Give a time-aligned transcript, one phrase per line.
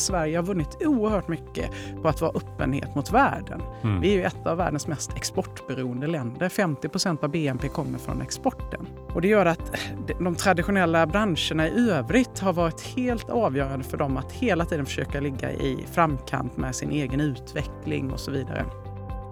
[0.00, 1.70] Sverige har vunnit oerhört mycket
[2.02, 3.62] på att vara öppenhet mot världen.
[3.82, 4.00] Mm.
[4.00, 6.48] Vi är ju ett av världens mest exportberoende länder.
[6.48, 8.86] 50 procent av BNP kommer från exporten.
[9.14, 9.76] Och det gör att
[10.20, 15.20] de traditionella branscherna i övrigt har varit helt avgörande för dem att hela tiden försöka
[15.20, 18.64] ligga i framkant med sin egen utveckling och så vidare.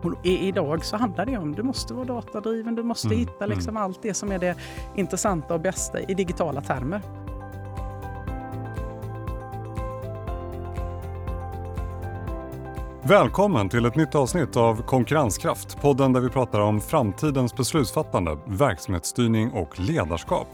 [0.02, 3.18] Och idag så handlar det om att du måste vara datadriven, du måste mm.
[3.18, 3.82] hitta liksom mm.
[3.82, 4.56] allt det som är det
[4.96, 7.00] intressanta och bästa i digitala termer.
[13.08, 19.50] Välkommen till ett nytt avsnitt av Konkurrenskraft, podden där vi pratar om framtidens beslutsfattande, verksamhetsstyrning
[19.50, 20.48] och ledarskap.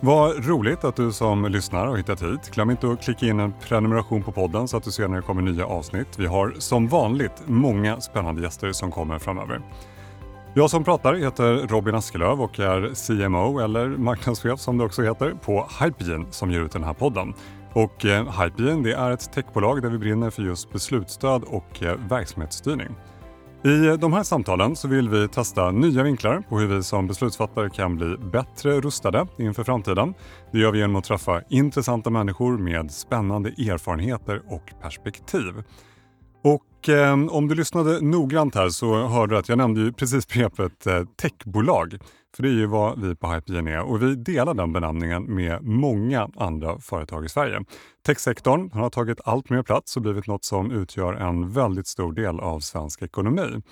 [0.00, 2.50] Vad roligt att du som lyssnar har hittat hit.
[2.54, 5.22] Glöm inte att klicka in en prenumeration på podden så att du ser när det
[5.22, 6.18] kommer nya avsnitt.
[6.18, 9.60] Vi har som vanligt många spännande gäster som kommer framöver.
[10.54, 15.34] Jag som pratar heter Robin Askelöv och är CMO, eller marknadschef som det också heter,
[15.44, 17.34] på Hypegen som ger ut den här podden.
[17.74, 18.48] Och eh,
[18.82, 22.96] det är ett techbolag där vi brinner för just beslutsstöd och eh, verksamhetsstyrning.
[23.64, 27.70] I de här samtalen så vill vi testa nya vinklar på hur vi som beslutsfattare
[27.70, 30.14] kan bli bättre rustade inför framtiden.
[30.52, 35.62] Det gör vi genom att träffa intressanta människor med spännande erfarenheter och perspektiv.
[36.82, 40.28] Och eh, om du lyssnade noggrant här så hörde du att jag nämnde ju precis
[40.28, 41.98] begreppet eh, techbolag.
[42.36, 45.62] För det är ju vad vi på Hypegen är och vi delar den benämningen med
[45.62, 47.64] många andra företag i Sverige.
[48.06, 52.40] Techsektorn har tagit allt mer plats och blivit något som utgör en väldigt stor del
[52.40, 53.62] av svensk ekonomi.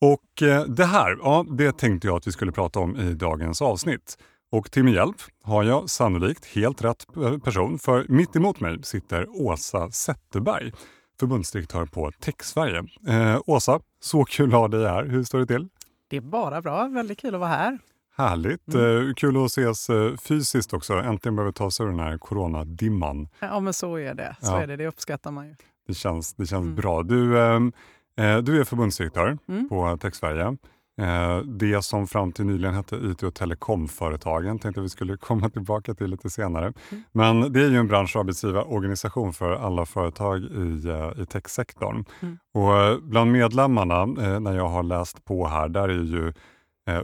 [0.00, 3.62] Och eh, det här, ja, det tänkte jag att vi skulle prata om i dagens
[3.62, 4.18] avsnitt.
[4.52, 7.06] Och till min hjälp har jag sannolikt helt rätt
[7.44, 10.72] person, för mitt emot mig sitter Åsa Zetterberg,
[11.18, 12.84] förbundsdirektör på Tech-Sverige.
[13.08, 15.04] Eh, Åsa, så kul att ha dig här.
[15.04, 15.68] Hur står det till?
[16.08, 16.88] Det är bara bra.
[16.88, 17.78] Väldigt kul att vara här.
[18.16, 18.74] Härligt.
[18.74, 19.08] Mm.
[19.08, 20.94] Eh, kul att ses eh, fysiskt också.
[20.94, 23.28] Äntligen behöver ta sig ur den här coronadimman.
[23.40, 24.36] Ja, men så är det.
[24.40, 24.62] Så ja.
[24.62, 24.76] är det.
[24.76, 25.54] Det uppskattar man ju.
[25.86, 26.74] Det känns, det känns mm.
[26.74, 27.02] bra.
[27.02, 27.72] Du, ehm,
[28.16, 29.68] eh, du är förbundsdirektör mm.
[29.68, 30.44] på Tech Sverige.
[30.44, 30.52] Eh,
[31.44, 36.06] det som fram till nyligen hette IT och telekomföretagen tänkte vi skulle komma tillbaka till
[36.06, 36.64] lite senare.
[36.64, 37.04] Mm.
[37.12, 42.04] Men det är ju en bransch och arbetsgivarorganisation för alla företag i, eh, i techsektorn.
[42.20, 42.38] Mm.
[42.54, 44.06] Och eh, bland medlemmarna,
[44.40, 46.32] när jag har läst på här, där är ju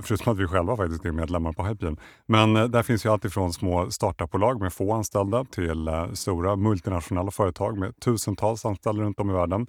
[0.02, 1.96] Förutom att vi själva faktiskt är medlemmar på Hypegen.
[2.26, 7.78] Men där finns ju allt ifrån små startupbolag med få anställda till stora multinationella företag
[7.78, 9.66] med tusentals anställda runt om i världen.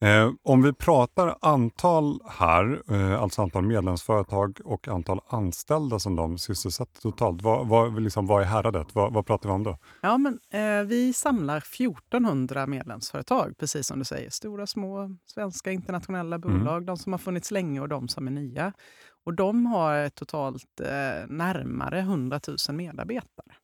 [0.00, 6.38] Eh, om vi pratar antal här, eh, alltså antal medlemsföretag och antal anställda som de
[6.38, 8.94] sysselsätter totalt, vad, vad, liksom, vad är häradet?
[8.94, 9.78] Vad, vad pratar vi om då?
[10.00, 14.30] Ja, men, eh, vi samlar 1400 medlemsföretag, precis som du säger.
[14.30, 16.48] Stora, små, svenska, internationella mm.
[16.48, 16.86] bolag, mm.
[16.86, 18.72] de som har funnits länge och de som är nya.
[19.24, 23.54] Och de har totalt eh, närmare 100 000 medarbetare.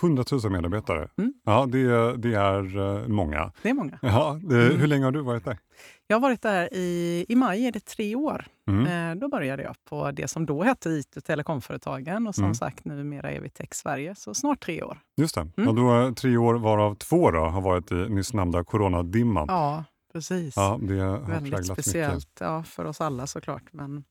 [0.00, 1.08] 100 000 medarbetare.
[1.18, 1.32] Mm.
[1.44, 3.52] Ja, det, det är uh, många.
[3.62, 3.98] Det är många.
[4.02, 4.78] Ja, det, mm.
[4.78, 5.58] Hur länge har du varit där?
[6.06, 8.46] Jag har varit där i, i maj, är det tre år.
[8.68, 9.10] Mm.
[9.10, 12.54] Eh, då började jag på det som då hette IT och telekomföretagen och som mm.
[12.54, 14.98] sagt numera är vi Tech Sverige, så snart tre år.
[15.16, 15.40] Just det.
[15.40, 15.52] Mm.
[15.56, 19.46] Ja, då, tre år varav två då, har varit i nyss nämnda coronadimman.
[19.48, 20.56] Ja, precis.
[20.56, 23.64] Ja, det har Väldigt speciellt ja, för oss alla såklart.
[23.70, 24.04] Men,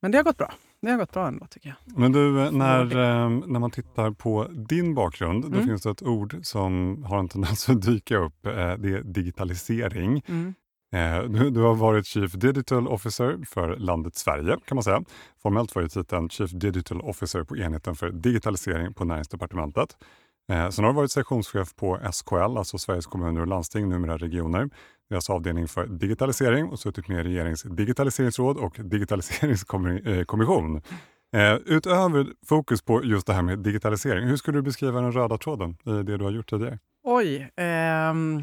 [0.00, 1.98] men det har gått bra det har gått bra ändå tycker jag.
[1.98, 5.58] Men du, när, eh, när man tittar på din bakgrund, mm.
[5.58, 8.46] då finns det ett ord som har en tendens att dyka upp.
[8.46, 10.22] Eh, det är digitalisering.
[10.26, 10.54] Mm.
[10.92, 15.02] Eh, du, du, har varit Chief Digital Officer för landet Sverige kan man säga.
[15.42, 19.96] Formellt var ju titeln Chief Digital Officer på enheten för digitalisering på Näringsdepartementet.
[20.70, 24.70] Sen har du varit sektionschef på SKL, alltså Sveriges kommuner och landsting, numera regioner
[25.10, 30.82] deras avdelning för digitalisering och suttit med i regeringens digitaliseringsråd och digitaliseringskommission.
[31.32, 35.38] Eh, utöver fokus på just det här med digitalisering, hur skulle du beskriva den röda
[35.38, 36.78] tråden i det du har gjort tidigare?
[37.02, 37.50] Oj.
[37.56, 38.42] Ehm,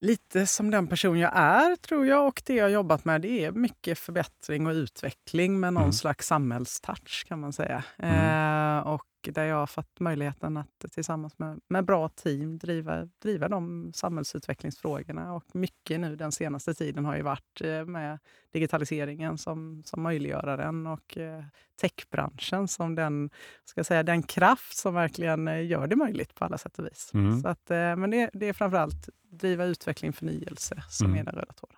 [0.00, 2.28] lite som den person jag är, tror jag.
[2.28, 5.92] Och det jag jobbat med det är mycket förbättring och utveckling med någon mm.
[5.92, 7.84] slags samhällstouch, kan man säga.
[7.98, 8.78] Mm.
[8.78, 13.48] Eh, och där jag har fått möjligheten att tillsammans med, med bra team driva, driva
[13.48, 15.34] de samhällsutvecklingsfrågorna.
[15.34, 18.18] Och mycket nu den senaste tiden har ju varit eh, med
[18.52, 21.44] digitaliseringen som, som möjliggöraren och eh,
[21.80, 23.30] techbranschen som den,
[23.64, 27.10] ska säga, den kraft som verkligen eh, gör det möjligt på alla sätt och vis.
[27.14, 27.40] Mm.
[27.40, 31.18] Så att, men det, det är framförallt driva utveckling, förnyelse som mm.
[31.18, 31.76] är den röda tråden.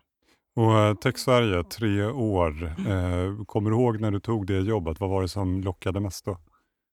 [0.57, 2.75] Och Tech Sverige, tre år.
[2.79, 3.45] Mm.
[3.45, 5.01] kommer du ihåg när du tog det jobbet?
[5.01, 6.39] Vad var det som lockade mest då?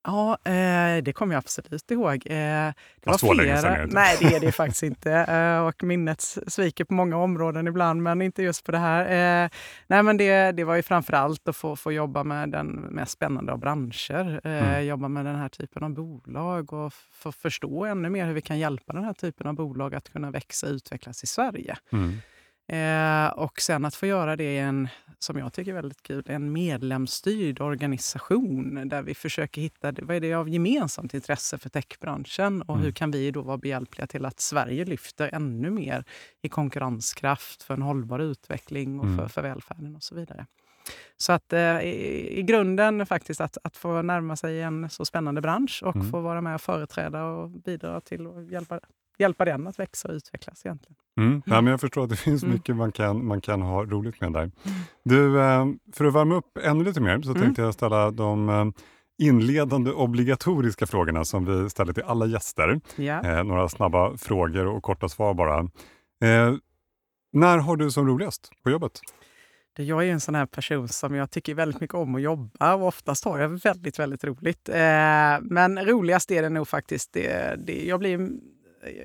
[0.07, 2.13] Ja, eh, det kommer jag absolut ihåg.
[2.25, 2.73] Eh, det
[3.03, 5.11] Fast var länge sedan Nej, det är det faktiskt inte.
[5.11, 9.01] Eh, och minnet sviker på många områden ibland, men inte just på det här.
[9.43, 9.49] Eh,
[9.87, 13.11] nej, men det, det var ju framför allt att få, få jobba med den mest
[13.11, 14.41] spännande av branscher.
[14.43, 14.85] Mm.
[14.85, 18.59] Jobba med den här typen av bolag och få förstå ännu mer hur vi kan
[18.59, 21.77] hjälpa den här typen av bolag att kunna växa och utvecklas i Sverige.
[21.91, 22.17] Mm.
[22.67, 24.87] Eh, och sen att få göra det i en,
[25.19, 30.19] som jag tycker är väldigt kul, en medlemsstyrd organisation där vi försöker hitta vad är
[30.21, 32.85] det av gemensamt intresse för techbranschen och mm.
[32.85, 36.03] hur kan vi då vara behjälpliga till att Sverige lyfter ännu mer
[36.41, 39.17] i konkurrenskraft för en hållbar utveckling och mm.
[39.17, 40.45] för, för välfärden och så vidare.
[41.17, 45.41] Så att eh, i, i, grunden faktiskt att, att få närma sig en så spännande
[45.41, 46.11] bransch och mm.
[46.11, 48.79] få vara med och företräda och bidra till att hjälpa
[49.17, 50.95] hjälpa den att växa och utvecklas egentligen.
[51.17, 51.41] Mm.
[51.45, 52.53] Ja, men jag förstår att det finns mm.
[52.53, 54.41] mycket man kan, man kan ha roligt med där.
[54.41, 54.51] Mm.
[55.03, 57.41] Du, eh, för att värma upp ännu lite mer så mm.
[57.41, 58.65] tänkte jag ställa de eh,
[59.17, 62.79] inledande obligatoriska frågorna som vi ställer till alla gäster.
[62.95, 63.23] Ja.
[63.23, 65.59] Eh, några snabba frågor och korta svar bara.
[66.23, 66.55] Eh,
[67.33, 68.99] när har du som roligast på jobbet?
[69.79, 72.87] Jag är en sån här person som jag tycker väldigt mycket om att jobba och
[72.87, 74.69] oftast har jag väldigt, väldigt roligt.
[75.41, 78.29] men roligast är det nog faktiskt, det, det, jag blir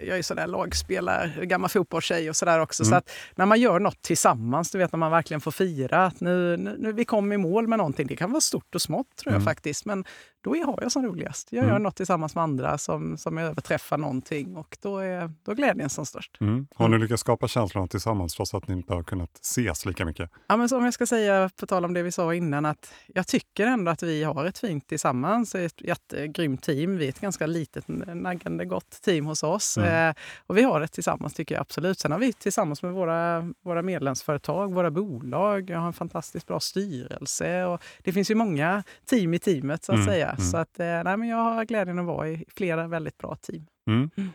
[0.06, 2.82] jag är sådär lagspelare, gammal fotbollstjej och sådär också.
[2.82, 2.90] Mm.
[2.90, 6.20] Så att när man gör något tillsammans, du vet när man verkligen får fira att
[6.20, 8.06] nu, nu, nu vi kom i mål med någonting.
[8.06, 9.44] Det kan vara stort och smått tror jag mm.
[9.44, 9.84] faktiskt.
[9.84, 10.04] Men
[10.44, 11.48] då har jag som roligast.
[11.50, 11.82] Jag gör mm.
[11.82, 16.06] något tillsammans med andra som, som överträffar någonting och då är, då är glädjen som
[16.06, 16.40] störst.
[16.40, 16.66] Mm.
[16.74, 20.30] Har ni lyckats skapa känslan tillsammans trots att ni inte har kunnat ses lika mycket?
[20.46, 23.26] Ja, men som jag ska säga, på tal om det vi sa innan, att jag
[23.26, 26.96] tycker ändå att vi har ett fint tillsammans, ett jättegrymt team.
[26.96, 27.84] Vi är ett ganska litet,
[28.14, 29.61] naggande gott team hos oss.
[29.78, 30.08] Mm.
[30.08, 30.14] Eh,
[30.46, 31.98] och vi har det tillsammans tycker jag absolut.
[31.98, 36.60] Sen har vi tillsammans med våra, våra medlemsföretag, våra bolag, jag har en fantastiskt bra
[36.60, 40.08] styrelse och det finns ju många team i teamet så att mm.
[40.08, 40.30] säga.
[40.30, 40.40] Mm.
[40.40, 43.66] Så att, eh, nej, men jag har glädjen att vara i flera väldigt bra team.
[43.86, 44.10] Mm.
[44.16, 44.30] mm.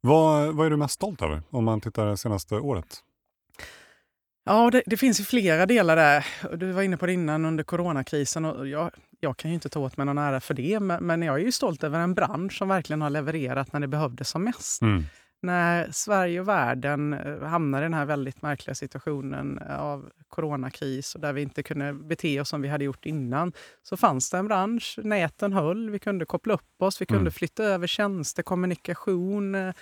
[0.00, 3.02] Vad, vad är du mest stolt över om man tittar det senaste året?
[4.44, 6.26] Ja, det, det, finns ju flera delar där.
[6.56, 8.44] Du var inne på det innan under coronakrisen.
[8.44, 8.90] Och jag,
[9.24, 11.52] jag kan ju inte ta åt mig någon ära för det, men, jag är ju
[11.52, 14.82] stolt över en bransch som verkligen har levererat när det behövdes som mest.
[14.82, 15.04] Mm
[15.44, 21.14] när Sverige och världen eh, hamnade i den här väldigt märkliga situationen eh, av coronakris
[21.14, 24.38] och där vi inte kunde bete oss som vi hade gjort innan, så fanns det
[24.38, 24.98] en bransch.
[25.02, 27.32] Näten höll, vi kunde koppla upp oss, vi kunde mm.
[27.32, 29.72] flytta över tjänster, kommunikation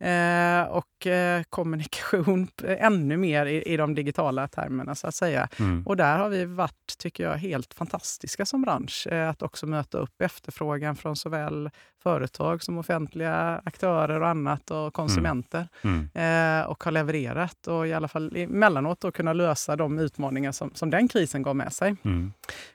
[0.00, 5.48] eh, Eh, och eh, kommunikation ännu mer i, i, de digitala termerna så att säga.
[5.58, 5.82] Mm.
[5.86, 9.06] Och där har vi varit, tycker jag, helt fantastiska som bransch.
[9.06, 11.70] Eh, att också möta upp efterfrågan från såväl
[12.02, 15.68] företag som offentliga aktörer och annat och konsumenter.
[15.82, 16.08] Mm.
[16.14, 16.66] Mm.
[16.66, 20.90] och har levererat och i alla fall emellanåt då kunna lösa de utmaningar som, som
[20.90, 21.96] den krisen gav med sig.
[22.02, 22.32] Mm.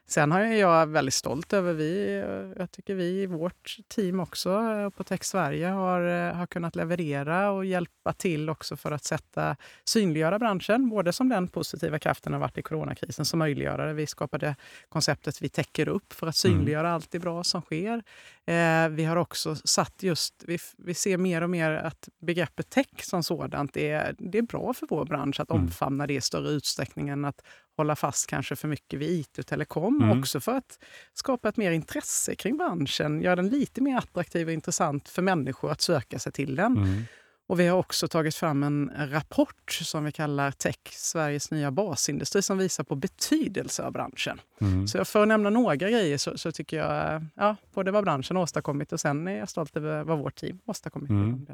[0.08, 2.24] Sen har jag väldigt stolt över vi,
[2.58, 4.52] jag tycker vi i vårt team också
[4.98, 7.15] på Tech Sverige har, har kunnat leverera
[7.52, 12.40] och hjälpa till också för att sätta, synliggöra branschen, både som den positiva kraften har
[12.40, 13.94] varit i coronakrisen som möjliggörare.
[13.94, 14.56] Vi skapade
[14.90, 16.58] konceptet Vi täcker upp för att mm.
[16.58, 16.94] synliggöra mm.
[16.94, 18.04] allt det bra som sker.
[18.48, 23.04] Eh, vi har också satt just, vi, vi ser mer och mer att begreppet tech
[23.04, 25.64] som sådant är, det är bra för vår bransch att mm.
[25.64, 27.42] omfamna det i större utsträckning än att
[27.78, 30.04] hålla fast kanske för mycket vid IT och telekom.
[30.04, 30.20] Mm.
[30.20, 30.80] Också för att
[31.14, 35.72] skapa ett mer intresse kring branschen, göra den lite mer attraktiv och intressant för människor
[35.72, 36.78] att söka sig till den.
[36.78, 37.04] Mm.
[37.48, 42.42] Och vi har också tagit fram en rapport som vi kallar Tech, Sveriges nya basindustri,
[42.42, 44.42] som visar på betydelse av branschen.
[44.62, 44.88] Mm.
[44.88, 48.44] Så för att nämna några grejer så, så, tycker jag ja, både vad branschen har
[48.44, 51.10] åstadkommit och sen är jag stolt över vad vårt team har åstadkommit.
[51.10, 51.46] Mm.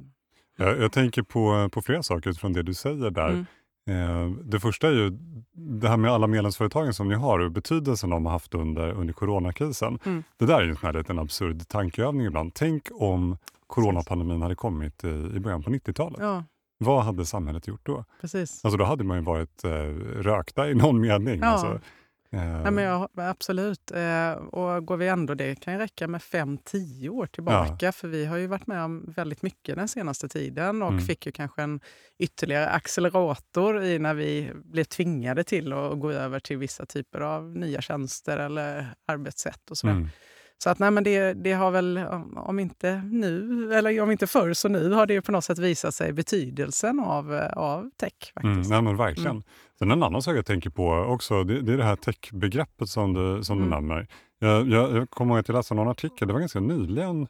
[0.57, 3.29] Jag, jag, tänker på, på flera saker utifrån det du säger där.
[3.29, 3.45] Mm.
[3.89, 5.17] Eh, det första är ju
[5.53, 9.13] det här med alla medlemsföretagen som ni har och betydelsen de har haft under, under
[9.13, 9.99] coronakrisen.
[10.05, 10.23] Mm.
[10.37, 12.53] Det där är ju en liten absurd tankeövning ibland.
[12.53, 16.19] Tänk om coronapandemin hade kommit i, i början på 90-talet.
[16.21, 16.43] Ja.
[16.77, 18.05] Vad hade samhället gjort då?
[18.21, 18.65] Precis.
[18.65, 19.71] Alltså då hade man ju varit eh,
[20.21, 21.39] rökta i någon mening.
[21.39, 21.47] Ja.
[21.47, 21.79] Alltså,
[22.33, 22.61] Eh.
[22.63, 23.91] Ja, men jag, absolut.
[23.91, 27.85] Eh, och går vi ändå, det kan räcka med fem tio år tillbaka.
[27.85, 27.91] Ja.
[27.91, 31.01] För vi har ju varit med om väldigt mycket den senaste tiden och mm.
[31.01, 31.79] fick ju kanske en
[32.19, 37.57] ytterligare accelerator i när vi blev tvingade till att gå över till vissa typer av
[37.57, 39.93] nya tjänster eller arbetssätt och sådär.
[39.93, 40.09] Mm.
[40.63, 41.99] Så att nej, men det, det har väl,
[42.35, 45.95] om inte nu, eller om inte förr så nu, har det på något sätt visat
[45.95, 48.33] sig betydelsen av, av tech.
[48.35, 48.71] Mm, faktiskt.
[48.71, 49.31] Mm, nej, men verkligen.
[49.31, 49.43] Mm.
[49.79, 53.13] Sen en annan sak jag tänker på också, det, det är det här techbegreppet som
[53.13, 53.69] du, som mm.
[53.69, 54.07] du nämner.
[54.39, 57.27] Jag, jag, jag kommer ihåg att jag läste någon artikel, det var ganska nyligen, eh,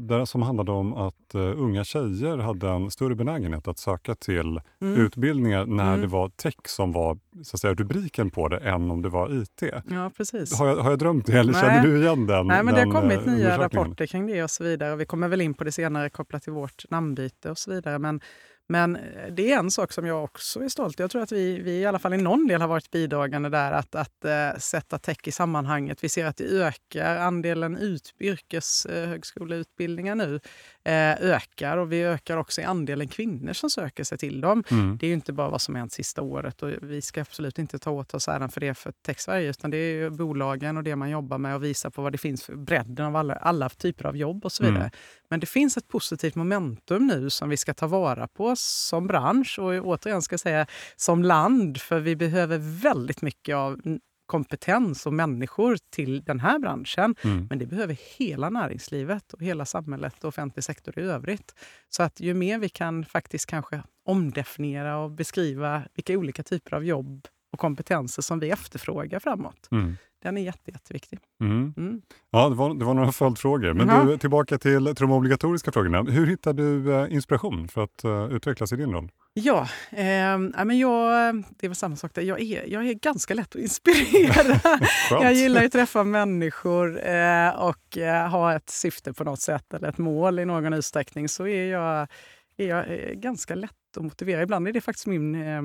[0.00, 4.60] där som handlade om att eh, unga tjejer hade en större benägenhet att söka till
[4.80, 5.00] Mm.
[5.00, 6.00] utbildningar när Mm.
[6.00, 9.42] det var tech som var så att säga, rubriken på det än om det var
[9.42, 9.62] IT.
[9.90, 10.58] Ja, precis.
[10.58, 11.60] Har jag, har jag drömt det eller Nej.
[11.62, 12.46] känner du igen den?
[12.46, 14.92] Nej, men det den, har kommit eh, nya rapporter kring det och så vidare.
[14.92, 17.98] Och vi kommer väl in på det senare kopplat till vårt namnbyte och så vidare.
[17.98, 18.20] Men,
[18.68, 21.58] men eh, det är en sak som jag också är stolt Jag tror att vi,
[21.58, 24.98] vi i alla fall i någon del har varit bidragande där att, att äh, sätta
[24.98, 26.04] tech i sammanhanget.
[26.04, 27.16] Vi ser att det ökar.
[27.16, 30.40] Andelen ut, yrkeshögskoleutbildningar eh, nu
[30.84, 34.64] ökar och vi ökar också i andelen kvinnor som söker sig till dem.
[34.70, 34.96] Mm.
[35.00, 37.78] Det är ju inte bara vad som hänt sista året och vi ska absolut inte
[37.78, 40.96] ta åt oss äran för det för Tech Sverige utan det är bolagen och det
[40.96, 44.06] man jobbar med och visa på vad det finns för bredden av alla, alla typer
[44.06, 44.78] av jobb och så vidare.
[44.78, 44.90] Mm.
[45.28, 49.58] Men det finns ett positivt momentum nu som vi ska ta vara på som bransch
[49.58, 53.80] och återigen ska säga som land för vi behöver väldigt mycket av
[54.26, 57.14] kompetens och människor till den här branschen.
[57.24, 57.46] Mm.
[57.50, 61.54] Men det behöver hela näringslivet och hela samhället och offentlig sektor i övrigt.
[61.88, 66.84] Så att ju mer vi kan faktiskt kanske omdefiniera och beskriva vilka olika typer av
[66.84, 69.68] jobb och kompetenser som vi efterfrågar framåt.
[69.70, 69.96] Mm.
[70.22, 71.18] Den är jätte, jätteviktig.
[71.40, 71.74] Mm.
[71.76, 72.02] Mm.
[72.30, 73.72] Ja, det var, det var några följdfrågor.
[73.72, 74.04] Men Ja.
[74.04, 76.02] du, tillbaka till, till de obligatoriska frågorna.
[76.02, 79.10] Hur hittar du eh, inspiration för att eh, utvecklas i din roll?
[79.34, 82.22] Ja, eh, ja, men jag, det väl samma sak där.
[82.22, 84.78] Jag är, jag är ganska lätt att inspirera.
[85.22, 89.88] Jag gillar att träffa människor eh, och eh, ha ett syfte på något sätt eller
[89.88, 92.08] ett mål i någon utsträckning så är jag,
[92.56, 94.42] är jag eh, ganska lätt att motivera.
[94.42, 95.62] Ibland är det faktiskt min, eh,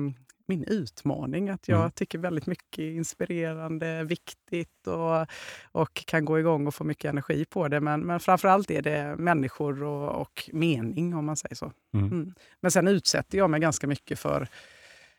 [0.48, 1.90] min utmaning att jag Mm.
[1.90, 5.26] tycker väldigt mycket är inspirerande, viktigt och,
[5.72, 7.80] och kan gå igång och få mycket energi på det.
[7.80, 11.72] Men, men framför allt är det människor och, och mening om man säger så.
[11.94, 12.06] Mm.
[12.06, 12.34] Mm.
[12.60, 14.48] Men sen utsätter jag mig ganska mycket för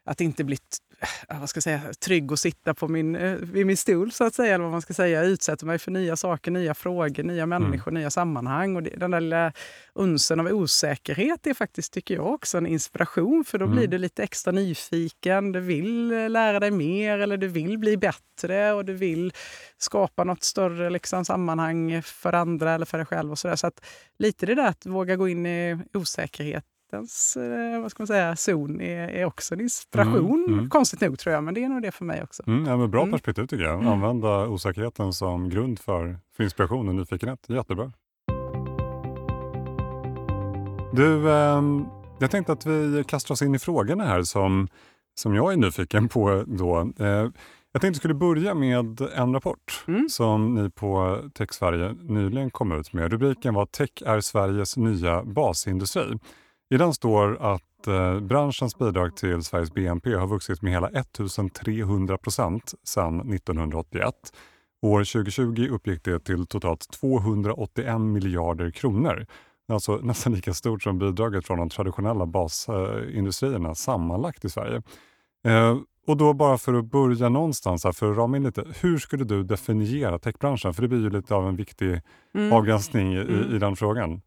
[0.10, 0.58] att inte bli
[1.30, 4.24] äh, vad ska jag säga, trygg och sitta på min, eh, vid min stol så
[4.24, 4.54] att säga.
[4.54, 5.22] Eller vad man ska säga.
[5.24, 8.76] Jag utsätter mig för nya saker, nya frågor, nya människor, nya sammanhang.
[8.76, 9.54] Och det, den där lilla
[9.94, 13.44] unsen av osäkerhet är faktiskt, tycker jag, också en inspiration.
[13.46, 13.78] För då Mm.
[13.78, 15.52] blir du lite extra nyfiken.
[15.52, 19.34] Du vill eh, lära dig mer eller du vill bli bättre och du vill
[19.78, 23.32] skapa något större liksom, sammanhang för andra eller för dig själv.
[23.32, 23.56] och Så, där.
[23.56, 23.86] så att
[24.20, 26.64] lite det där att våga gå in i osäkerhetens
[26.98, 30.44] eh, vad ska man säga, zon är, är också en inspiration.
[30.48, 30.70] Mm, mm.
[30.70, 32.44] Konstigt nog tror jag, men det är nog det för mig också.
[32.48, 33.12] Mm, ja, men bra Mm.
[33.12, 33.74] perspektiv tycker jag.
[33.74, 33.88] Mm.
[33.88, 37.40] Använda osäkerheten som grund för, för inspiration och nyfikenhet.
[37.48, 37.92] Jättebra.
[40.94, 41.86] Du, ehm,
[42.20, 44.68] jag tänkte att vi kastar oss in i frågorna här som,
[45.20, 46.44] som jag är nyfiken på.
[46.48, 46.92] Då.
[47.00, 47.28] Eh,
[47.72, 50.10] jag tänkte skulle börja med en rapport Mm.
[50.10, 53.12] som ni på Tech Sverige nyligen kom ut med.
[53.12, 56.20] Rubriken var Tech är Sveriges nya basindustri.
[56.70, 62.18] I den står att eh, branschens bidrag till Sveriges BNP har vuxit med hela 1300
[62.18, 64.14] procent sedan 1981.
[64.82, 69.26] År 2020 uppgick det till totalt 281 miljarder kronor.
[69.72, 74.82] Alltså nästan lika stort som bidraget från de traditionella basindustrierna sammanlagt i Sverige.
[75.46, 78.66] Eh, och då bara för att börja någonstans, här, för att rama in lite.
[78.82, 80.74] Hur skulle du definiera techbranschen?
[80.74, 82.02] För det blir ju lite av en viktig
[82.36, 82.54] Mm.
[82.54, 83.56] avgränsning i, Mm.
[83.56, 84.22] i den frågan.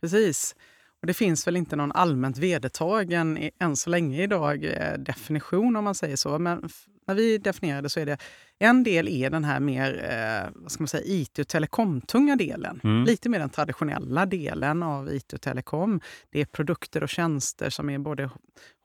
[0.00, 0.54] Precis.
[1.00, 5.84] Och det finns väl inte någon allmänt vedertagen än så länge idag eh, definition om
[5.84, 6.38] man säger så.
[6.38, 6.68] Men
[7.06, 8.18] när vi definierar det så är det
[8.58, 12.80] en del är den här mer eh, vad ska man säga, IT och telekomtunga delen.
[12.84, 13.04] Mm.
[13.04, 16.00] Lite mer den traditionella delen av IT och telekom.
[16.30, 18.30] Det är produkter och tjänster som är både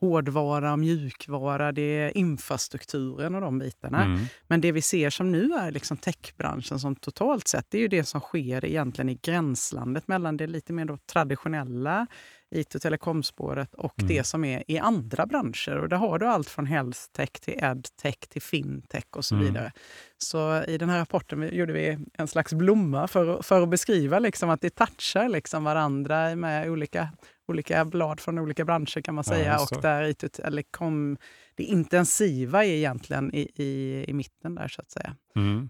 [0.04, 1.72] hårdvara och mjukvara.
[1.72, 4.04] Det är infrastrukturen och de bitarna.
[4.04, 4.26] Mm.
[4.48, 7.88] Men det vi ser som nu är liksom techbranschen som totalt sett, det är ju
[7.88, 12.08] det som sker egentligen i gränslandet mellan det lite mer traditionella
[12.56, 14.16] IT och telekomspåret och Mm.
[14.16, 15.78] det som är i andra branscher.
[15.78, 19.48] Och där har du allt från health tech till edtech till fintech och så Mm.
[19.48, 19.72] vidare.
[20.18, 24.50] Så i den här rapporten gjorde vi en slags blomma för, för att beskriva liksom
[24.50, 27.10] att det touchar liksom varandra med olika,
[27.48, 29.58] olika blad från olika branscher kan man Ja, säga.
[29.70, 29.76] det.
[29.76, 31.18] och där IT och telekom,
[31.56, 35.16] det intensiva är egentligen i, i, i mitten där så att säga.
[35.36, 35.70] Mm.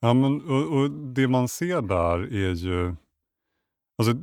[0.00, 2.94] Ja, men, och, och det man ser där är ju...
[3.98, 4.14] Alltså,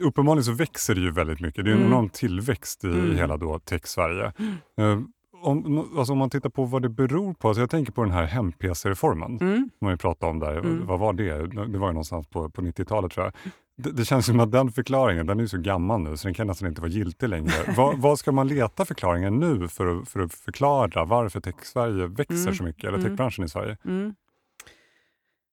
[0.00, 1.64] uppenbarligen så växer det ju väldigt mycket.
[1.64, 1.92] Det är en Mm.
[1.92, 3.16] enorm tillväxt i Mm.
[3.16, 4.32] hela då tech-Sverige.
[4.78, 5.00] Eh,
[5.42, 7.48] om, alltså om man tittar på vad det beror på.
[7.48, 9.38] Alltså jag tänker på den här hem-PC-reformen.
[9.40, 9.70] Mm.
[9.78, 10.56] som vi pratade om där.
[10.58, 10.86] Mm.
[10.86, 11.46] Vad var det?
[11.46, 13.52] Det var ju någonstans på, på 90-talet tror jag.
[13.76, 16.46] Det, det känns som att den förklaringen, den är så gammal nu så den kan
[16.46, 17.74] nästan inte vara giltig längre.
[17.96, 22.54] vad, ska man leta förklaringar nu för att, för att förklara varför tech-Sverige växer Mm.
[22.54, 23.10] så mycket, eller Mm.
[23.10, 23.76] techbranschen i Sverige?
[23.84, 24.14] Mm.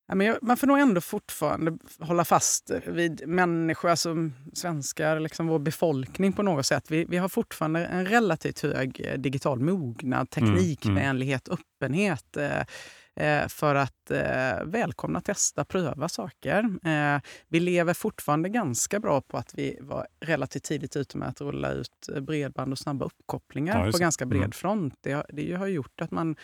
[0.08, 4.16] Ja, men jag, man får nog ändå fortfarande hålla fast vid människor, alltså
[4.54, 6.92] svenskar, liksom vår befolkning på något sätt.
[6.92, 12.38] Vi, vi har fortfarande en relativt hög eh, digital mognad, teknikvänlighet, öppenhet.
[12.38, 12.64] Eh, eh,
[13.50, 16.70] för att eh, välkomna, testa, pröva saker.
[16.84, 21.42] Eh, vi lever fortfarande ganska bra på att vi var relativt tidigt ute med att
[21.42, 24.52] rulla ut bredband och snabba uppkopplingar ja, på ganska bred mm.
[24.52, 24.94] front.
[25.02, 26.36] Det, det har gjort att man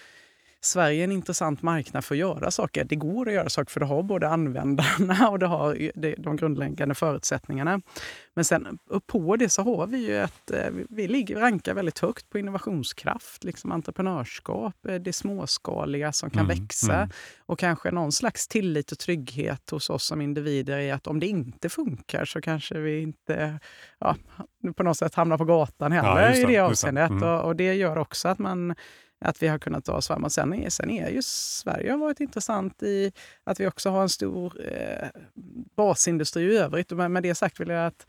[0.62, 2.84] Sverige är en intressant marknad för att göra saker.
[2.84, 6.96] Det går att göra saker för det har både användarna och det har de grundläggande
[6.96, 7.82] förutsättningarna.
[8.34, 10.52] Men sen på det så har vi ju ett...
[10.52, 16.46] Eh, vi ligger, rankar väldigt högt på innovationskraft, liksom entreprenörskap, eh, det småskaliga som kan
[16.46, 17.10] mm, växa mm.
[17.40, 21.28] och kanske någon slags tillit och trygghet hos oss som individer i att om det
[21.28, 23.60] inte funkar så kanske vi inte
[24.00, 24.16] ja,
[24.76, 27.10] på något sätt hamnar på gatan heller ja, det, i det avseendet.
[27.10, 27.24] Mm.
[27.24, 28.76] Och, och det gör också att man
[29.26, 30.32] att vi har kunnat ta oss framåt.
[30.32, 33.12] Sen är, sen är ju Sverige har varit intressant i
[33.44, 35.08] att vi också har en stor eh,
[35.76, 36.92] basindustri i övrigt.
[36.92, 38.08] Och med, med det sagt vill jag att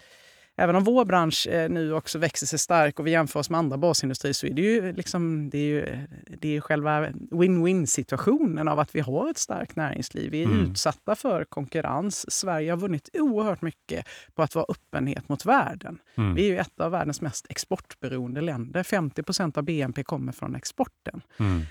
[0.60, 3.58] även om vår bransch eh, nu också växer sig stark och vi jämför oss med
[3.58, 6.06] andra basindustrier så är det ju, liksom, det är ju
[6.38, 10.30] det är själva win-win situationen av att vi har ett starkt näringsliv.
[10.30, 10.70] Vi är mm.
[10.70, 12.32] utsatta för konkurrens.
[12.32, 15.98] Sverige har vunnit oerhört mycket på att vara öppenhet mot världen.
[16.16, 16.34] Mm.
[16.34, 18.82] Vi är ju ett av världens mest exportberoende länder.
[18.82, 21.22] 50% av BNP kommer från exporten.
[21.38, 21.62] Mm.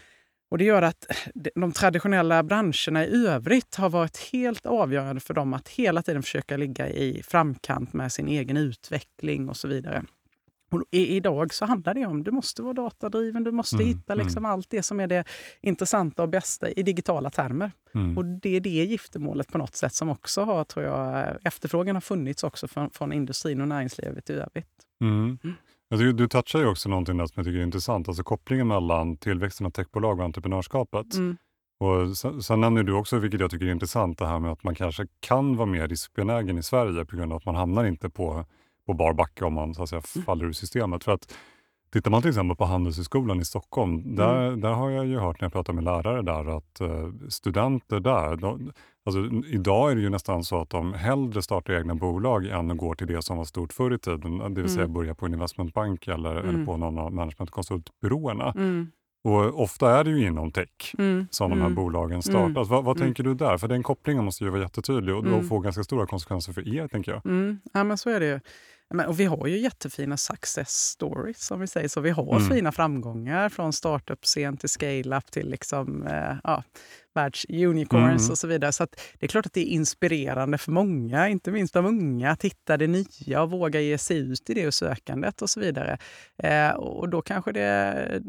[0.49, 1.05] Och Det gör att
[1.55, 6.57] de traditionella branscherna i övrigt har varit helt avgörande för dem att hela tiden försöka
[6.57, 10.03] ligga i framkant med sin egen utveckling och så vidare.
[10.71, 14.13] Och idag så handlar det om att du måste vara datadriven, du måste mm, hitta
[14.13, 14.25] mm.
[14.25, 14.51] liksom mm.
[14.51, 15.23] allt det som är det
[15.61, 17.71] intressanta och bästa i digitala termer.
[17.95, 18.17] Mm.
[18.17, 22.01] Och det är det giftermålet på något sätt som också har, tror jag, efterfrågan har
[22.01, 24.85] funnits också från, från industrin och näringslivet i övrigt.
[25.91, 26.01] Mm.
[26.01, 26.15] mm.
[26.15, 29.17] Du, du touchar ju också någonting där som jag tycker är intressant, alltså kopplingen mellan
[29.17, 31.13] tillväxten av techbolag och entreprenörskapet.
[31.13, 31.37] Mm.
[31.79, 34.63] Och sen, sen nämner du också, vilket jag tycker är intressant, det här med att
[34.63, 38.09] man kanske kan vara mer riskbenägen i Sverige på grund av att man hamnar inte
[38.09, 38.45] på,
[38.85, 40.25] på bar backe om man så att säga, mm.
[40.25, 41.03] faller ur systemet.
[41.03, 41.33] För att
[41.91, 44.61] Tittar man till exempel på Handelshögskolan i Stockholm, där, mm.
[44.61, 48.35] där har jag ju hört när jag pratar med lärare där att uh, studenter där,
[48.35, 48.71] de,
[49.17, 52.95] alltså, idag är det ju nästan så att de hellre startar egna bolag än går
[52.95, 54.69] till det som var stort förr i tiden, det vill mm.
[54.69, 56.49] säga börja på investmentbank eller, mm.
[56.49, 58.53] eller på någon av managementkonsultbyråerna.
[58.55, 58.91] Mm.
[59.23, 61.27] Och ofta är det ju inom tech mm.
[61.31, 61.75] som de här mm.
[61.75, 62.47] bolagen startas.
[62.47, 62.67] Mm.
[62.67, 63.57] Vad, vad tänker du där?
[63.57, 66.87] För den kopplingen måste ju vara jättetydlig och, och få ganska stora konsekvenser för er,
[66.87, 67.21] tänker jag.
[67.73, 68.39] Ja, men så är det ju.
[68.93, 71.87] Men, och vi har ju jättefina success stories, som vi säger.
[71.87, 72.49] Så vi har mm.
[72.49, 76.63] fina framgångar från startup-scen till scale-up till liksom, eh, ja,
[77.19, 78.31] världsunicorns mm.
[78.31, 78.71] och så vidare.
[78.71, 78.87] Så
[79.19, 82.77] det är klart att det är inspirerande för många, inte minst de unga, att hitta
[82.77, 85.97] det nya och våga ge sig ut i det och sökandet och så vidare.
[86.37, 88.21] Eh, och då kanske det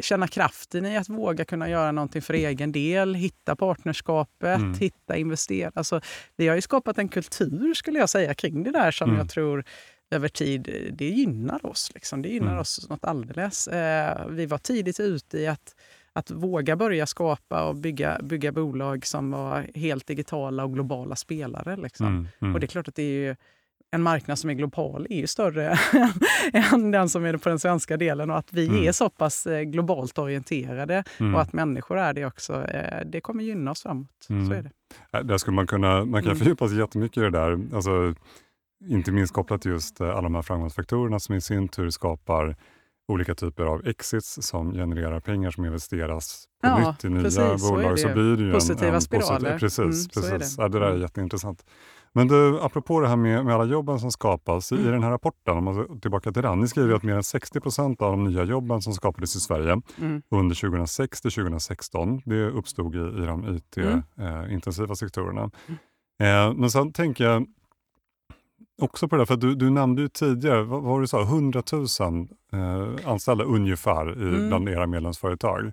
[0.00, 4.74] känna kraften i att våga kunna göra någonting för egen del, hitta partnerskapet, mm.
[4.74, 5.72] hitta investera.
[5.74, 6.00] Alltså,
[6.36, 9.18] vi har ju skapat en kultur skulle jag säga kring det där som mm.
[9.18, 9.64] jag tror
[10.10, 11.90] över tid, det gynnar oss.
[11.94, 12.22] Liksom.
[12.22, 12.60] Det gynnar mm.
[12.60, 13.68] oss något alldeles.
[13.68, 15.74] Eh, vi var tidigt ute i att,
[16.20, 21.76] att våga börja skapa och bygga, bygga bolag som var helt digitala och globala spelare.
[21.76, 22.06] Liksom.
[22.06, 22.28] Mm.
[22.40, 22.54] Mm.
[22.54, 23.36] Och det är klart att det är ju,
[23.92, 25.78] en marknad som är global är ju större
[26.52, 28.84] än den som är på den svenska delen och att vi mm.
[28.84, 31.34] är så pass eh, globalt orienterade mm.
[31.34, 34.26] och att människor är det också, eh, det kommer gynna oss framåt.
[34.30, 34.46] Mm.
[34.46, 35.22] Så är det.
[35.22, 36.38] Där skulle man kunna man kan mm.
[36.38, 37.60] fördjupa sig jättemycket i det där.
[37.74, 38.14] Alltså,
[38.88, 42.56] inte minst kopplat till just eh, alla de här framgångsfaktorerna som i sin tur skapar
[43.10, 47.70] olika typer av exits som genererar pengar som investeras på ja, nytt i nya precis,
[47.70, 47.98] bolag.
[47.98, 49.58] Så, så, blir det ju Positiva en, en spiraler.
[49.58, 50.56] Positiv, precis, mm, precis.
[50.56, 50.62] Det.
[50.62, 51.02] Ja, det där är mm.
[51.02, 51.64] jätteintressant.
[52.12, 54.86] Men du, apropå det här med, med alla jobben som skapas, mm.
[54.86, 57.60] i den här rapporten, om man tillbaka till den, ni skriver att mer än 60
[57.60, 60.22] procent av de nya jobben som skapades i Sverige mm.
[60.30, 64.90] under 2006 till 2016, det uppstod i, i de IT-intensiva mm.
[64.90, 65.50] eh, sektorerna.
[65.66, 65.78] Mm.
[66.20, 67.46] Eh, men sen tänker jag
[68.80, 71.62] också på det, för du, du nämnde ju tidigare, vad var det du sa, 100
[71.72, 71.86] 000
[72.52, 74.48] eh, anställda ungefär i, mm.
[74.48, 75.72] bland era medlemsföretag.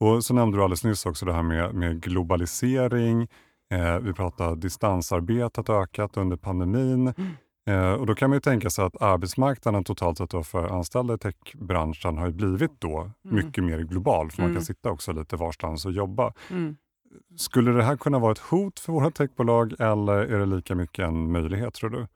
[0.00, 3.28] Och så nämnde du alldeles nyss också det här med, med globalisering,
[3.72, 7.14] Eh, vi pratar distansarbetet har ökat under pandemin.
[7.16, 7.32] Mm.
[7.66, 11.18] Eh, och då kan man ju tänka sig att arbetsmarknaden totalt sett för anställda i
[11.18, 13.36] techbranschen har blivit då mm.
[13.36, 14.62] mycket mer global, för man kan mm.
[14.62, 16.32] sitta också lite varstans och jobba.
[16.50, 16.76] Mm.
[17.36, 21.08] Skulle det här kunna vara ett hot för våra techbolag eller är det lika mycket
[21.08, 22.06] en möjlighet tror du?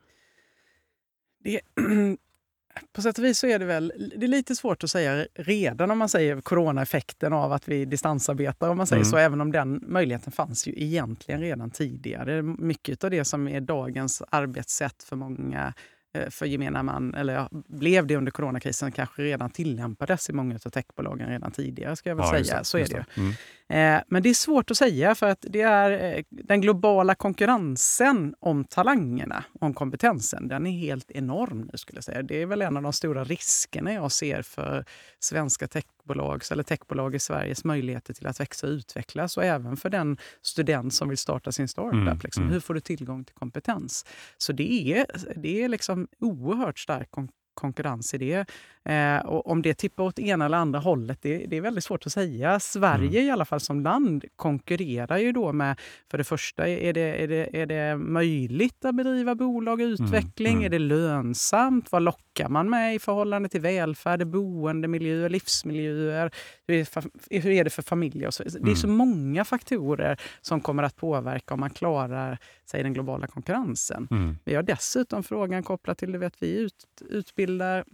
[1.46, 1.61] Det,
[2.92, 5.90] på sätt och vis så är det väl det är lite svårt att säga redan
[5.90, 9.11] om man säger coronaeffekten av att vi distansarbetar, om man säger mm.
[9.11, 12.42] så, även om den möjligheten fanns ju egentligen redan tidigare.
[12.42, 15.74] Mycket av det som är dagens arbetssätt för många
[16.14, 20.54] eh, för gemene man, eller ja, blev det under coronakrisen, kanske redan tillämpades i många
[20.54, 21.96] av techbolagen redan tidigare.
[21.96, 22.64] ska jag väl ja, säga.
[22.64, 23.20] Så är det, det.
[23.20, 23.32] Mm.
[23.68, 28.35] Eh, men det är svårt att säga för att det är eh, den globala konkurrensen
[28.40, 32.22] om talangerna, om kompetensen, den är helt enorm nu skulle jag säga.
[32.22, 34.85] Det är väl en av de stora riskerna jag ser för
[35.18, 39.90] svenska techbolags eller techbolag i Sveriges möjligheter till att växa och utvecklas och även för
[39.90, 41.94] den student som vill starta sin startup.
[41.94, 42.42] Mm, liksom.
[42.42, 42.52] mm.
[42.52, 44.07] Hur får du tillgång till kompetens?
[44.38, 47.45] Så det är, det är liksom oerhört stark konkurrens
[48.14, 48.47] i det.
[48.92, 52.07] Eh, och om det tippar åt ena eller andra hållet, det, det är väldigt svårt
[52.07, 52.61] att säga.
[52.61, 53.29] Sverige mm.
[53.29, 57.29] i alla fall som land konkurrerar ju då med, för det första, är det, är
[57.29, 60.53] det, är det möjligt att bedriva bolag och mm, utveckling?
[60.53, 60.66] Mm.
[60.66, 60.66] Mm.
[60.66, 61.92] Är det lönsamt?
[61.92, 66.31] Vad lockar man med i förhållande till välfärd, boendemiljöer, livsmiljöer?
[66.66, 66.77] Hur
[67.31, 68.27] är, det, det för familjer?
[68.27, 68.42] Och så?
[68.42, 68.96] Det är så mm.
[68.96, 74.09] många faktorer som kommer att påverka om man klarar sig den globala konkurrensen.
[74.11, 74.38] Mm.
[74.44, 77.85] Vi har dessutom frågan kopplat till, du vet, vi ut, utbildar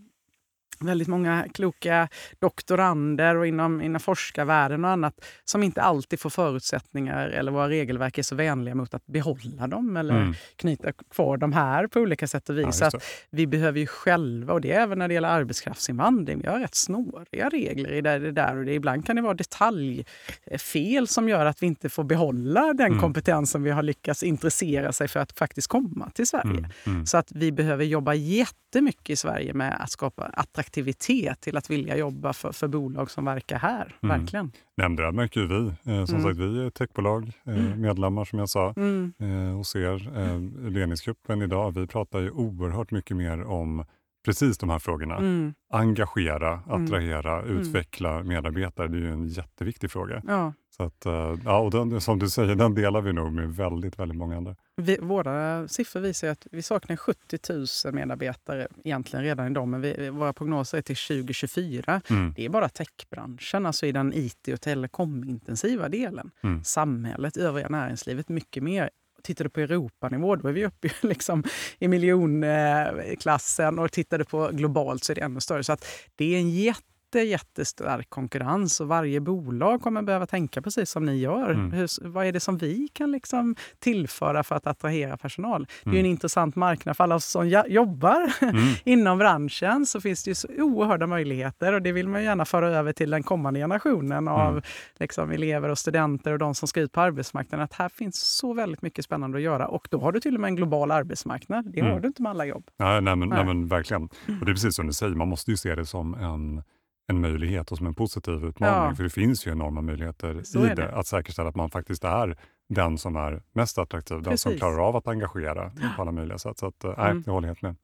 [0.81, 2.09] väldigt många kloka
[2.39, 8.19] doktorander och inom, inom forskarvärlden och annat som inte alltid får förutsättningar eller våra regelverk
[8.19, 10.35] är så vänliga mot att behålla dem eller mm.
[10.57, 12.81] knyta kvar dem här på olika sätt och vis.
[12.81, 12.99] Ja, så
[13.31, 16.75] vi behöver ju själva, och det är även när det gäller arbetskraftsinvandring, vi har rätt
[16.75, 21.63] snåriga regler i det där och det, ibland kan det vara detaljfel som gör att
[21.63, 23.01] vi inte får behålla den mm.
[23.01, 26.59] kompetens som vi har lyckats intressera sig för att faktiskt komma till Sverige.
[26.59, 26.71] Mm.
[26.87, 27.07] mm.
[27.07, 31.71] Så att vi behöver jobba jättemycket i Sverige med att skapa attraktivitet attraktivitet till att
[31.71, 33.97] vilja jobba för, för bolag som verkar här.
[34.03, 34.19] Mm.
[34.19, 34.53] Verkligen.
[34.77, 35.67] Nej, det märker ju vi.
[35.67, 36.23] Eh, som mm.
[36.23, 37.81] sagt, vi är techbolag, eh, mm.
[37.81, 39.13] medlemmar som jag sa, mm.
[39.19, 40.19] eh, hos er.
[40.19, 43.85] Eh, ledningsgruppen idag, vi pratar ju oerhört mycket mer om
[44.25, 45.17] precis de här frågorna.
[45.17, 45.55] Mm.
[45.73, 46.85] Engagera, mm.
[46.85, 47.59] attrahera, mm.
[47.59, 48.89] utveckla medarbetare.
[48.89, 50.23] Det är ju en jätteviktig fråga.
[50.27, 50.53] Ja.
[50.77, 53.99] Så att, eh, ja, och den, som du säger, den delar vi nog med väldigt,
[53.99, 54.57] väldigt många andra.
[54.77, 57.39] Vi, våra siffror visar att vi saknar 70
[57.85, 62.01] 000 medarbetare egentligen redan idag, men vi, våra prognoser är till 2024.
[62.11, 62.33] Mm.
[62.37, 66.31] Det är bara techbranschen, alltså i den it och telekomintensiva delen.
[66.43, 66.65] Mm.
[66.65, 68.91] Samhället, övriga näringslivet, mycket mer
[69.23, 71.45] tittar du på Europanivå, då är vi uppe liksom
[71.79, 73.79] i miljonklassen.
[73.79, 75.65] Och tittar du på globalt så är det ännu större.
[75.65, 80.63] Så att det är en jätte jätte, jättestark konkurrens och varje bolag kommer behöva tänka
[80.63, 81.51] precis som ni gör.
[81.51, 81.73] Mm.
[81.73, 85.67] Hur, vad är det som vi kan liksom tillföra för att attrahera personal?
[85.85, 86.05] Det är mm.
[86.05, 88.75] en intressant marknad för alla som jobbar mm.
[88.85, 89.87] inom branschen.
[89.87, 93.11] så finns det ju så oerhörda möjligheter och det vill man gärna föra över till
[93.11, 94.63] den kommande generationen av mm.
[94.99, 97.65] liksom, elever och studenter och de som ska ut på arbetsmarknaden.
[97.65, 100.41] Att här finns så väldigt mycket spännande att göra och då har du till och
[100.41, 101.73] med en global arbetsmarknad.
[101.73, 102.03] Det har mm.
[102.03, 102.65] du inte med alla jobb.
[102.77, 103.39] Ja, nej, men, nej.
[103.39, 104.03] nej men verkligen.
[104.03, 106.63] Och det är precis som du säger, man måste ju se det som en
[107.09, 108.89] en möjlighet och som en positiv utmaning.
[108.89, 108.95] Ja.
[108.95, 110.75] För det finns ju enorma möjligheter Så i det.
[110.75, 110.95] det.
[110.95, 112.37] Att säkerställa att man faktiskt är
[112.69, 114.29] den som är mest attraktiv, Precis.
[114.29, 116.59] den som klarar av att engagera på alla möjliga sätt.
[116.59, 117.23] Så att, äh, mm.
[117.27, 117.77] jag håller helt med.